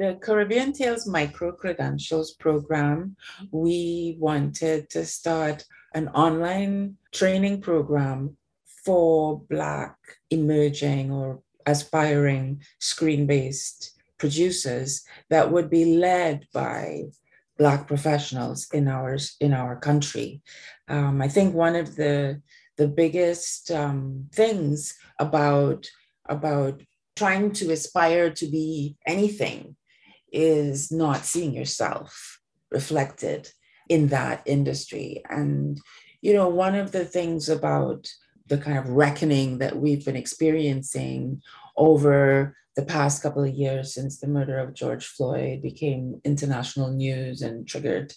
The 0.00 0.14
Caribbean 0.14 0.72
Tales 0.72 1.06
Micro 1.06 1.52
Credentials 1.52 2.32
Program, 2.32 3.16
we 3.50 4.16
wanted 4.18 4.88
to 4.88 5.04
start 5.04 5.66
an 5.92 6.08
online 6.08 6.96
training 7.12 7.60
program 7.60 8.38
for 8.82 9.42
Black 9.50 9.96
emerging 10.30 11.10
or 11.10 11.42
aspiring 11.66 12.62
screen 12.78 13.26
based 13.26 14.00
producers 14.16 15.04
that 15.28 15.52
would 15.52 15.68
be 15.68 15.84
led 15.84 16.46
by 16.54 17.02
Black 17.58 17.86
professionals 17.86 18.68
in 18.72 18.88
our, 18.88 19.18
in 19.38 19.52
our 19.52 19.76
country. 19.76 20.40
Um, 20.88 21.20
I 21.20 21.28
think 21.28 21.54
one 21.54 21.76
of 21.76 21.94
the, 21.96 22.40
the 22.78 22.88
biggest 22.88 23.70
um, 23.70 24.28
things 24.32 24.98
about, 25.18 25.90
about 26.26 26.80
trying 27.16 27.52
to 27.52 27.70
aspire 27.70 28.30
to 28.30 28.46
be 28.46 28.96
anything 29.06 29.76
is 30.32 30.90
not 30.90 31.24
seeing 31.24 31.52
yourself 31.52 32.40
reflected 32.70 33.50
in 33.88 34.08
that 34.08 34.42
industry. 34.46 35.22
And, 35.28 35.80
you 36.22 36.32
know, 36.32 36.48
one 36.48 36.74
of 36.74 36.92
the 36.92 37.04
things 37.04 37.48
about 37.48 38.08
the 38.46 38.58
kind 38.58 38.78
of 38.78 38.88
reckoning 38.88 39.58
that 39.58 39.76
we've 39.76 40.04
been 40.04 40.16
experiencing 40.16 41.42
over 41.76 42.56
the 42.76 42.82
past 42.84 43.22
couple 43.22 43.44
of 43.44 43.54
years 43.54 43.94
since 43.94 44.18
the 44.18 44.26
murder 44.26 44.58
of 44.58 44.74
George 44.74 45.06
Floyd 45.06 45.62
became 45.62 46.20
international 46.24 46.90
news 46.90 47.42
and 47.42 47.66
triggered 47.66 48.14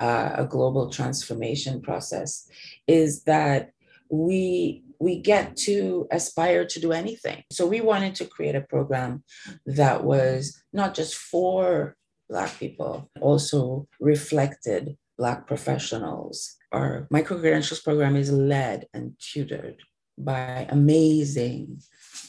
uh, 0.00 0.30
a 0.34 0.44
global 0.44 0.90
transformation 0.90 1.80
process 1.80 2.48
is 2.86 3.24
that 3.24 3.70
we 4.10 4.83
we 5.00 5.20
get 5.20 5.56
to 5.56 6.06
aspire 6.10 6.64
to 6.66 6.80
do 6.80 6.92
anything. 6.92 7.42
So 7.52 7.66
we 7.66 7.80
wanted 7.80 8.14
to 8.16 8.26
create 8.26 8.54
a 8.54 8.60
program 8.60 9.24
that 9.66 10.04
was 10.04 10.62
not 10.72 10.94
just 10.94 11.14
for 11.14 11.96
Black 12.28 12.58
people, 12.58 13.10
also 13.20 13.86
reflected 14.00 14.96
Black 15.18 15.46
professionals. 15.46 16.54
Our 16.72 17.06
micro 17.10 17.38
credentials 17.38 17.80
program 17.80 18.16
is 18.16 18.32
led 18.32 18.86
and 18.92 19.12
tutored 19.18 19.76
by 20.18 20.66
amazing, 20.70 21.80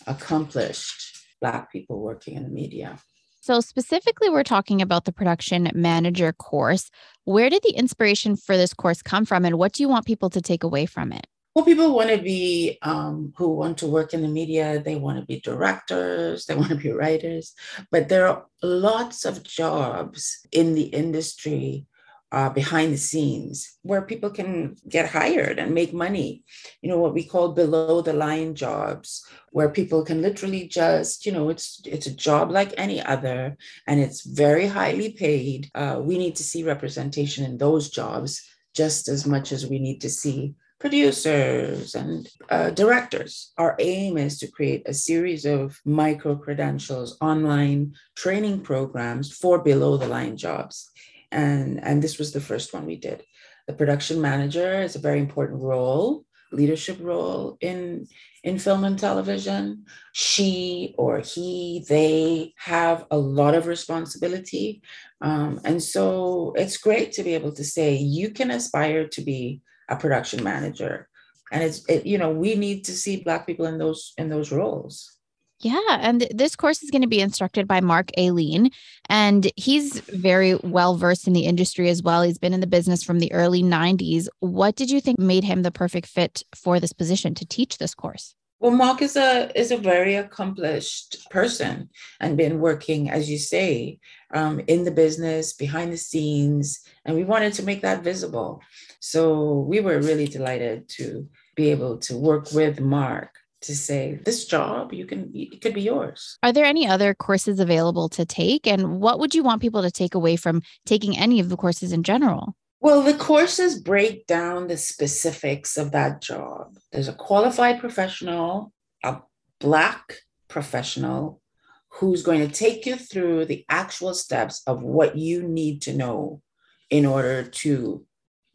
accomplished 0.07 1.25
Black 1.41 1.71
people 1.71 1.99
working 1.99 2.35
in 2.35 2.43
the 2.43 2.49
media. 2.49 2.99
So, 3.41 3.59
specifically, 3.59 4.29
we're 4.29 4.43
talking 4.43 4.81
about 4.81 5.05
the 5.05 5.11
production 5.11 5.69
manager 5.75 6.33
course. 6.33 6.89
Where 7.25 7.49
did 7.49 7.61
the 7.61 7.75
inspiration 7.75 8.35
for 8.35 8.57
this 8.57 8.73
course 8.73 9.03
come 9.03 9.23
from, 9.23 9.45
and 9.45 9.59
what 9.59 9.73
do 9.73 9.83
you 9.83 9.89
want 9.89 10.07
people 10.07 10.31
to 10.31 10.41
take 10.41 10.63
away 10.63 10.87
from 10.87 11.11
it? 11.11 11.27
Well, 11.55 11.63
people 11.63 11.95
want 11.95 12.09
to 12.09 12.17
be 12.17 12.77
um, 12.81 13.33
who 13.37 13.47
want 13.47 13.77
to 13.77 13.87
work 13.87 14.13
in 14.13 14.21
the 14.21 14.27
media. 14.27 14.81
They 14.83 14.95
want 14.95 15.19
to 15.19 15.25
be 15.25 15.39
directors. 15.39 16.45
They 16.45 16.55
want 16.59 16.69
to 16.69 16.75
be 16.75 16.91
writers. 16.91 17.53
But 17.91 18.09
there 18.09 18.27
are 18.27 18.45
lots 18.61 19.23
of 19.23 19.41
jobs 19.41 20.45
in 20.51 20.75
the 20.75 20.83
industry 20.83 21.85
uh, 22.33 22.49
behind 22.49 22.91
the 22.91 22.97
scenes 22.97 23.77
where 23.83 24.01
people 24.01 24.29
can 24.29 24.75
get 24.89 25.07
hired 25.07 25.57
and 25.57 25.73
make 25.73 25.93
money. 25.93 26.43
You 26.81 26.89
know 26.89 26.99
what 26.99 27.13
we 27.13 27.23
call 27.23 27.53
below 27.53 28.01
the 28.01 28.11
line 28.11 28.53
jobs, 28.53 29.25
where 29.51 29.69
people 29.69 30.03
can 30.03 30.21
literally 30.21 30.67
just, 30.67 31.25
you 31.25 31.31
know, 31.31 31.47
it's 31.47 31.79
it's 31.85 32.07
a 32.07 32.13
job 32.13 32.51
like 32.51 32.73
any 32.75 33.01
other, 33.01 33.55
and 33.87 34.01
it's 34.01 34.25
very 34.25 34.67
highly 34.67 35.13
paid. 35.13 35.71
Uh, 35.73 36.01
we 36.03 36.17
need 36.17 36.35
to 36.35 36.43
see 36.43 36.63
representation 36.63 37.45
in 37.45 37.57
those 37.57 37.89
jobs 37.89 38.43
just 38.73 39.07
as 39.07 39.25
much 39.25 39.53
as 39.53 39.65
we 39.65 39.79
need 39.79 40.01
to 40.01 40.09
see 40.09 40.53
producers 40.79 41.95
and 41.95 42.27
uh, 42.49 42.69
directors. 42.71 43.53
Our 43.57 43.75
aim 43.79 44.17
is 44.17 44.37
to 44.39 44.51
create 44.51 44.83
a 44.85 44.93
series 44.93 45.45
of 45.45 45.79
micro 45.85 46.35
credentials, 46.35 47.17
online 47.21 47.93
training 48.15 48.61
programs 48.61 49.31
for 49.31 49.59
below 49.59 49.97
the 49.97 50.07
line 50.07 50.37
jobs. 50.37 50.91
And, 51.31 51.83
and 51.83 52.01
this 52.01 52.17
was 52.17 52.33
the 52.33 52.41
first 52.41 52.73
one 52.73 52.85
we 52.85 52.97
did. 52.97 53.23
The 53.67 53.73
production 53.73 54.21
manager 54.21 54.81
is 54.81 54.95
a 54.95 54.99
very 54.99 55.19
important 55.19 55.61
role, 55.61 56.25
leadership 56.51 56.97
role 57.01 57.57
in, 57.61 58.07
in 58.43 58.59
film 58.59 58.83
and 58.83 58.99
television. 58.99 59.85
She 60.13 60.93
or 60.97 61.19
he, 61.19 61.83
they 61.89 62.53
have 62.57 63.05
a 63.09 63.17
lot 63.17 63.55
of 63.55 63.67
responsibility. 63.67 64.81
Um, 65.21 65.61
and 65.63 65.81
so 65.81 66.53
it's 66.55 66.77
great 66.77 67.11
to 67.13 67.23
be 67.23 67.33
able 67.33 67.53
to 67.53 67.63
say 67.63 67.95
you 67.95 68.29
can 68.29 68.51
aspire 68.51 69.07
to 69.07 69.21
be 69.21 69.61
a 69.89 69.95
production 69.95 70.43
manager 70.43 71.07
and 71.51 71.63
it's 71.63 71.87
it, 71.89 72.05
you 72.05 72.17
know 72.17 72.31
we 72.31 72.55
need 72.55 72.83
to 72.83 72.91
see 72.91 73.23
black 73.23 73.45
people 73.45 73.65
in 73.65 73.77
those 73.77 74.13
in 74.17 74.29
those 74.29 74.51
roles 74.51 75.15
yeah, 75.61 75.79
and 76.01 76.27
this 76.31 76.55
course 76.55 76.83
is 76.83 76.91
going 76.91 77.01
to 77.01 77.07
be 77.07 77.21
instructed 77.21 77.67
by 77.67 77.79
Mark 77.79 78.11
Aileen, 78.19 78.71
and 79.07 79.49
he's 79.55 79.99
very 80.01 80.55
well 80.55 80.95
versed 80.95 81.27
in 81.27 81.33
the 81.33 81.45
industry 81.45 81.89
as 81.89 82.03
well. 82.03 82.23
He's 82.23 82.37
been 82.37 82.53
in 82.53 82.59
the 82.59 82.67
business 82.67 83.03
from 83.03 83.19
the 83.19 83.31
early 83.31 83.63
90s. 83.63 84.27
What 84.41 84.75
did 84.75 84.91
you 84.91 84.99
think 84.99 85.17
made 85.17 85.45
him 85.45 85.63
the 85.63 85.71
perfect 85.71 86.07
fit 86.07 86.43
for 86.53 86.79
this 86.79 86.91
position 86.91 87.33
to 87.35 87.45
teach 87.45 87.77
this 87.77 87.95
course? 87.95 88.35
Well, 88.59 88.71
Mark 88.71 89.01
is 89.01 89.15
a 89.15 89.51
is 89.57 89.71
a 89.71 89.77
very 89.77 90.15
accomplished 90.15 91.29
person 91.29 91.89
and 92.19 92.37
been 92.37 92.59
working, 92.59 93.09
as 93.09 93.29
you 93.29 93.37
say, 93.37 93.99
um, 94.33 94.59
in 94.67 94.83
the 94.83 94.91
business, 94.91 95.53
behind 95.53 95.93
the 95.93 95.97
scenes, 95.97 96.79
and 97.05 97.15
we 97.15 97.23
wanted 97.23 97.53
to 97.53 97.63
make 97.63 97.81
that 97.81 98.03
visible. 98.03 98.61
So 99.07 99.59
we 99.69 99.81
were 99.81 99.99
really 99.99 100.25
delighted 100.25 100.89
to 100.97 101.29
be 101.55 101.69
able 101.69 101.99
to 101.99 102.17
work 102.17 102.51
with 102.53 102.79
Mark 102.79 103.35
to 103.61 103.75
say 103.75 104.19
this 104.25 104.45
job 104.45 104.93
you 104.93 105.05
can 105.05 105.31
it 105.35 105.61
could 105.61 105.75
be 105.75 105.83
yours. 105.83 106.39
Are 106.41 106.51
there 106.51 106.65
any 106.65 106.87
other 106.87 107.13
courses 107.13 107.59
available 107.59 108.09
to 108.09 108.25
take? 108.25 108.65
And 108.65 108.99
what 108.99 109.19
would 109.19 109.35
you 109.35 109.43
want 109.43 109.61
people 109.61 109.83
to 109.83 109.91
take 109.91 110.15
away 110.15 110.35
from 110.37 110.63
taking 110.87 111.15
any 111.15 111.39
of 111.39 111.49
the 111.49 111.55
courses 111.55 111.93
in 111.93 112.01
general? 112.01 112.55
Well 112.79 113.03
the 113.03 113.13
courses 113.13 113.79
break 113.79 114.25
down 114.25 114.69
the 114.69 114.77
specifics 114.77 115.77
of 115.77 115.91
that 115.91 116.19
job. 116.19 116.79
There's 116.91 117.07
a 117.07 117.13
qualified 117.13 117.79
professional 117.79 118.73
a 119.03 119.21
black 119.59 120.21
professional 120.47 121.41
who's 121.89 122.23
going 122.23 122.41
to 122.41 122.51
take 122.51 122.87
you 122.87 122.95
through 122.95 123.45
the 123.45 123.65
actual 123.69 124.15
steps 124.15 124.63
of 124.65 124.81
what 124.81 125.15
you 125.15 125.43
need 125.43 125.83
to 125.83 125.93
know 125.93 126.41
in 126.89 127.05
order 127.05 127.43
to 127.43 128.03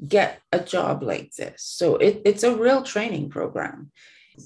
get 0.06 0.40
a 0.52 0.60
job 0.60 1.02
like 1.02 1.32
this. 1.34 1.62
So 1.62 1.96
it, 1.96 2.22
it's 2.24 2.42
a 2.42 2.56
real 2.56 2.82
training 2.82 3.30
program. 3.30 3.90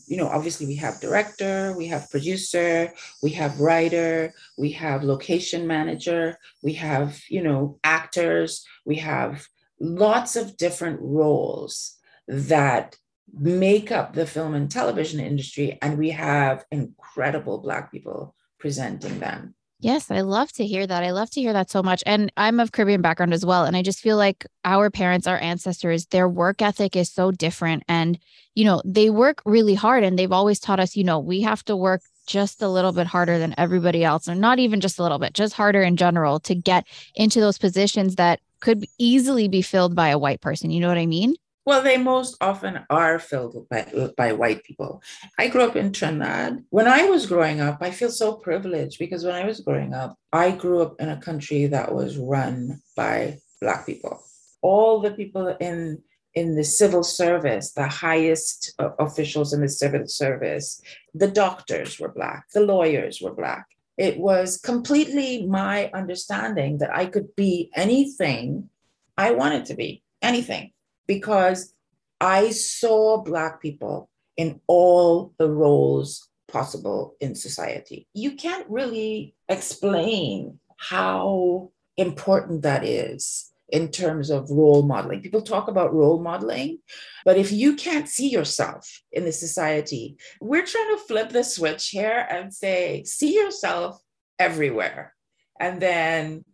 You 0.07 0.17
know, 0.17 0.27
obviously, 0.27 0.67
we 0.67 0.77
have 0.77 1.01
director, 1.01 1.75
we 1.77 1.87
have 1.87 2.11
producer, 2.11 2.93
we 3.23 3.31
have 3.31 3.61
writer, 3.61 4.35
we 4.59 4.73
have 4.73 5.05
location 5.05 5.67
manager, 5.67 6.37
we 6.63 6.73
have, 6.75 7.21
you 7.29 7.43
know, 7.43 7.79
actors, 7.85 8.67
we 8.85 8.97
have 8.97 9.47
lots 9.79 10.35
of 10.35 10.57
different 10.57 11.01
roles 11.01 11.97
that 12.27 12.97
make 13.33 13.93
up 13.93 14.15
the 14.15 14.27
film 14.27 14.55
and 14.55 14.71
television 14.71 15.21
industry. 15.21 15.79
And 15.81 15.99
we 15.99 16.11
have 16.11 16.65
incredible 16.73 17.59
Black 17.59 17.93
people 17.93 18.35
presenting 18.59 19.21
them. 19.21 19.54
Yes, 19.85 20.11
I 20.11 20.23
love 20.23 20.51
to 20.53 20.67
hear 20.67 20.87
that. 20.87 21.05
I 21.05 21.11
love 21.11 21.29
to 21.33 21.43
hear 21.43 21.53
that 21.53 21.69
so 21.69 21.83
much. 21.83 22.03
And 22.07 22.33
I'm 22.39 22.59
of 22.59 22.73
Caribbean 22.73 23.03
background 23.03 23.35
as 23.35 23.45
well. 23.45 23.67
And 23.67 23.77
I 23.77 23.83
just 23.83 24.01
feel 24.01 24.17
like 24.17 24.47
our 24.65 24.89
parents, 24.89 25.27
our 25.27 25.37
ancestors, 25.37 26.07
their 26.07 26.27
work 26.27 26.63
ethic 26.63 26.97
is 26.97 27.13
so 27.13 27.31
different. 27.31 27.83
And, 27.87 28.19
you 28.55 28.65
know, 28.65 28.81
they 28.87 29.11
work 29.11 29.43
really 29.45 29.75
hard 29.75 30.03
and 30.03 30.19
they've 30.19 30.33
always 30.33 30.59
taught 30.59 30.81
us, 30.81 30.97
you 30.97 31.05
know, 31.05 31.19
we 31.19 31.43
have 31.43 31.63
to 31.67 31.77
work 31.77 32.01
just 32.27 32.63
a 32.63 32.69
little 32.69 32.93
bit 32.93 33.07
harder 33.07 33.39
than 33.39 33.55
everybody 33.59 34.03
else, 34.03 34.27
or 34.27 34.35
not 34.35 34.59
even 34.59 34.81
just 34.81 34.99
a 34.99 35.03
little 35.03 35.19
bit, 35.19 35.35
just 35.35 35.53
harder 35.53 35.83
in 35.83 35.99
general 35.99 36.41
to 36.41 36.55
get 36.55 36.87
into 37.15 37.39
those 37.39 37.59
positions 37.59 38.17
that 38.17 38.41
could 38.61 38.87
easily 38.97 39.49
be 39.49 39.61
filled 39.61 39.95
by 39.95 40.09
a 40.09 40.19
white 40.19 40.41
person. 40.41 40.71
You 40.71 40.81
know 40.81 40.89
what 40.89 40.97
I 40.97 41.05
mean? 41.05 41.35
Well, 41.67 41.83
they 41.83 41.97
most 41.97 42.37
often 42.43 42.81
are 42.91 43.19
filled 43.19 43.67
by, 43.71 44.11
by 44.19 44.33
white 44.33 44.65
people. 44.65 45.03
I 45.39 45.49
grew 45.49 45.63
up 45.63 45.77
in 45.77 45.93
Trinidad. 45.93 46.63
When 46.69 46.87
I 46.87 47.05
was 47.05 47.25
growing 47.27 47.61
up, 47.61 47.79
I 47.81 47.91
feel 47.91 48.11
so 48.11 48.35
privileged 48.35 48.99
because 48.99 49.25
when 49.25 49.35
I 49.35 49.47
was 49.47 49.61
growing 49.61 49.95
up, 49.95 50.19
I 50.33 50.51
grew 50.51 50.83
up 50.83 51.01
in 51.01 51.09
a 51.09 51.21
country 51.21 51.67
that 51.67 51.95
was 51.95 52.19
run 52.19 52.83
by 52.97 53.39
Black 53.63 53.87
people. 53.87 54.23
All 54.61 55.01
the 55.01 55.13
people 55.13 55.57
in 55.61 56.03
in 56.35 56.57
the 56.57 56.65
civil 56.65 57.05
service, 57.05 57.73
the 57.75 57.87
highest 57.87 58.75
uh, 58.81 58.91
officials 58.99 59.53
in 59.53 59.61
the 59.61 59.69
civil 59.69 60.05
service, 60.09 60.83
the 61.15 61.29
doctors 61.29 62.01
were 62.01 62.09
Black, 62.09 62.47
the 62.53 62.61
lawyers 62.61 63.21
were 63.23 63.33
Black. 63.33 63.67
It 63.97 64.19
was 64.19 64.59
completely 64.59 65.47
my 65.47 65.93
understanding 65.95 66.79
that 66.79 66.93
I 66.93 67.07
could 67.07 67.37
be 67.37 67.71
anything 67.77 68.69
I 69.17 69.31
wanted 69.31 69.67
to 69.67 69.75
be, 69.75 70.03
anything 70.23 70.73
because 71.07 71.75
I 72.21 72.51
saw 72.51 73.23
Black 73.23 73.61
people 73.61 74.09
in 74.37 74.61
all 74.67 75.35
the 75.39 75.51
roles 75.51 76.29
possible 76.49 77.17
in 77.21 77.35
society. 77.35 78.09
You 78.15 78.37
can't 78.37 78.69
really 78.69 79.35
explain 79.49 80.59
how 80.79 81.71
important 81.97 82.63
that 82.63 82.85
is 82.85 83.51
in 83.69 83.91
terms 83.91 84.31
of 84.31 84.51
role 84.51 84.83
modeling. 84.83 85.23
People 85.23 85.43
talk 85.43 85.69
about 85.69 85.95
role 85.95 86.21
modeling, 86.23 86.79
but 87.25 87.37
if 87.37 87.51
you 87.51 87.75
can't 87.77 88.09
see 88.09 88.29
yourself 88.29 89.03
in 89.11 89.25
the 89.25 89.33
society, 89.33 90.17
we're 90.41 90.67
trying 90.67 90.97
to 90.97 91.03
flip 91.09 91.31
the 91.31 91.43
switch 91.43 91.89
here 91.89 92.27
and 92.31 92.53
say, 92.53 93.03
see 93.05 93.35
yourself 93.35 94.01
everywhere. 94.39 95.15
And 95.59 95.81
then 95.81 96.45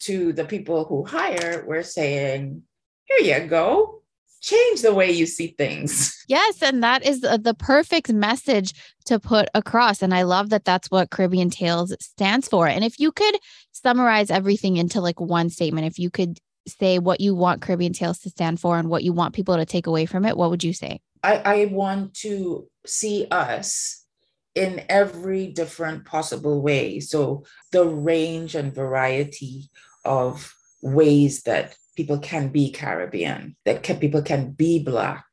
to 0.00 0.32
the 0.32 0.44
people 0.44 0.84
who 0.84 1.04
hire, 1.04 1.64
we're 1.66 1.82
saying, 1.82 2.62
here 3.08 3.40
you 3.40 3.46
go 3.48 3.98
change 4.40 4.82
the 4.82 4.94
way 4.94 5.10
you 5.10 5.26
see 5.26 5.48
things. 5.58 6.14
Yes, 6.28 6.62
and 6.62 6.82
that 6.82 7.04
is 7.04 7.22
the 7.22 7.56
perfect 7.58 8.12
message 8.12 8.74
to 9.06 9.18
put 9.18 9.48
across 9.54 10.02
and 10.02 10.14
I 10.14 10.22
love 10.22 10.50
that 10.50 10.64
that's 10.64 10.90
what 10.90 11.10
Caribbean 11.10 11.50
Tales 11.50 11.94
stands 12.00 12.48
for. 12.48 12.68
And 12.68 12.84
if 12.84 13.00
you 13.00 13.12
could 13.12 13.36
summarize 13.72 14.30
everything 14.30 14.76
into 14.76 15.00
like 15.00 15.20
one 15.20 15.50
statement, 15.50 15.86
if 15.86 15.98
you 15.98 16.10
could 16.10 16.38
say 16.66 16.98
what 16.98 17.20
you 17.20 17.34
want 17.34 17.62
Caribbean 17.62 17.94
Tales 17.94 18.18
to 18.20 18.30
stand 18.30 18.60
for 18.60 18.78
and 18.78 18.90
what 18.90 19.02
you 19.02 19.12
want 19.12 19.34
people 19.34 19.56
to 19.56 19.64
take 19.64 19.86
away 19.86 20.04
from 20.06 20.24
it, 20.24 20.36
what 20.36 20.50
would 20.50 20.62
you 20.62 20.72
say? 20.72 21.00
I, 21.22 21.36
I 21.36 21.64
want 21.66 22.14
to 22.16 22.68
see 22.86 23.26
us 23.30 24.04
in 24.54 24.84
every 24.88 25.46
different 25.46 26.04
possible 26.04 26.60
way. 26.60 27.00
So 27.00 27.44
the 27.72 27.84
range 27.84 28.54
and 28.54 28.74
variety 28.74 29.70
of 30.04 30.54
ways 30.82 31.42
that 31.44 31.74
people 31.98 32.20
can 32.20 32.46
be 32.46 32.70
Caribbean, 32.70 33.56
that 33.64 33.82
can, 33.82 33.98
people 33.98 34.22
can 34.22 34.52
be 34.52 34.78
Black. 34.78 35.26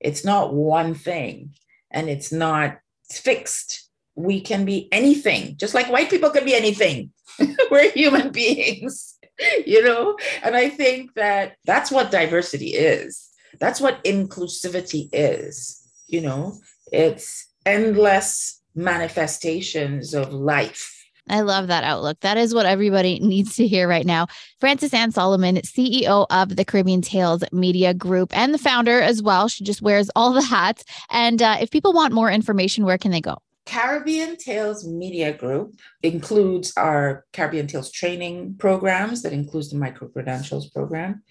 It's 0.00 0.24
not 0.24 0.54
one 0.54 0.94
thing 0.94 1.50
and 1.90 2.08
it's 2.08 2.32
not 2.32 2.78
fixed. 3.10 3.90
We 4.14 4.40
can 4.40 4.64
be 4.64 4.88
anything, 4.92 5.58
just 5.58 5.74
like 5.74 5.90
white 5.90 6.08
people 6.08 6.30
can 6.30 6.46
be 6.46 6.54
anything. 6.54 7.10
We're 7.70 7.90
human 7.90 8.30
beings, 8.30 9.18
you 9.66 9.84
know? 9.84 10.16
And 10.42 10.56
I 10.56 10.70
think 10.70 11.12
that 11.16 11.56
that's 11.66 11.90
what 11.90 12.10
diversity 12.10 12.68
is. 12.68 13.28
That's 13.60 13.78
what 13.78 14.02
inclusivity 14.04 15.10
is, 15.12 15.86
you 16.06 16.22
know? 16.22 16.54
It's 16.92 17.46
endless 17.66 18.62
manifestations 18.74 20.14
of 20.14 20.32
life 20.32 20.95
I 21.28 21.40
love 21.40 21.66
that 21.66 21.84
outlook. 21.84 22.20
That 22.20 22.36
is 22.36 22.54
what 22.54 22.66
everybody 22.66 23.18
needs 23.22 23.56
to 23.56 23.66
hear 23.66 23.88
right 23.88 24.06
now. 24.06 24.26
Frances 24.60 24.94
Ann 24.94 25.12
Solomon, 25.12 25.56
CEO 25.56 26.26
of 26.30 26.56
the 26.56 26.64
Caribbean 26.64 27.02
Tales 27.02 27.42
Media 27.52 27.92
Group 27.94 28.36
and 28.36 28.54
the 28.54 28.58
founder 28.58 29.00
as 29.00 29.22
well. 29.22 29.48
She 29.48 29.64
just 29.64 29.82
wears 29.82 30.10
all 30.14 30.32
the 30.32 30.42
hats. 30.42 30.84
And 31.10 31.42
uh, 31.42 31.58
if 31.60 31.70
people 31.70 31.92
want 31.92 32.12
more 32.12 32.30
information, 32.30 32.84
where 32.84 32.98
can 32.98 33.10
they 33.10 33.20
go? 33.20 33.38
Caribbean 33.66 34.36
Tales 34.36 34.86
Media 34.86 35.32
Group 35.32 35.74
includes 36.02 36.72
our 36.76 37.24
Caribbean 37.32 37.66
Tales 37.66 37.90
training 37.90 38.54
programs, 38.58 39.22
that 39.22 39.32
includes 39.32 39.70
the 39.70 39.76
micro 39.76 40.08
credentials 40.08 40.70
program. 40.70 41.22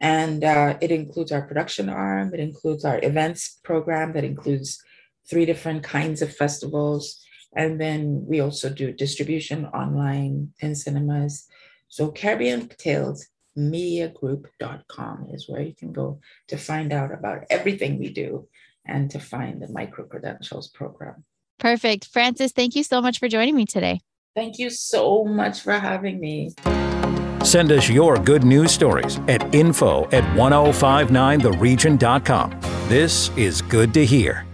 And 0.00 0.44
uh, 0.44 0.78
it 0.80 0.92
includes 0.92 1.32
our 1.32 1.42
production 1.42 1.88
arm, 1.88 2.32
it 2.32 2.40
includes 2.40 2.84
our 2.84 3.00
events 3.02 3.58
program, 3.64 4.12
that 4.12 4.24
includes 4.24 4.80
three 5.28 5.44
different 5.44 5.82
kinds 5.82 6.22
of 6.22 6.34
festivals 6.34 7.20
and 7.54 7.80
then 7.80 8.24
we 8.26 8.40
also 8.40 8.70
do 8.70 8.92
distribution 8.92 9.66
online 9.66 10.52
in 10.60 10.74
cinemas. 10.74 11.46
So 11.88 12.10
Caribbean 12.10 12.68
Tales 12.68 13.26
mediagroup.com 13.58 15.26
is 15.32 15.48
where 15.48 15.60
you 15.60 15.74
can 15.74 15.92
go 15.92 16.20
to 16.48 16.56
find 16.56 16.92
out 16.92 17.12
about 17.12 17.44
everything 17.50 17.98
we 17.98 18.10
do 18.10 18.48
and 18.86 19.10
to 19.10 19.18
find 19.18 19.60
the 19.60 19.68
micro 19.68 20.06
credentials 20.06 20.68
program. 20.68 21.24
Perfect. 21.58 22.06
Frances, 22.06 22.52
thank 22.52 22.74
you 22.74 22.82
so 22.82 23.02
much 23.02 23.18
for 23.18 23.28
joining 23.28 23.56
me 23.56 23.66
today. 23.66 24.00
Thank 24.34 24.58
you 24.58 24.70
so 24.70 25.24
much 25.24 25.60
for 25.60 25.72
having 25.72 26.20
me. 26.20 26.54
Send 27.42 27.72
us 27.72 27.88
your 27.88 28.16
good 28.16 28.44
news 28.44 28.72
stories 28.72 29.18
at 29.28 29.54
info 29.54 30.04
at 30.10 30.24
1059theregion.com. 30.36 32.60
This 32.88 33.30
is 33.36 33.62
good 33.62 33.94
to 33.94 34.06
hear. 34.06 34.46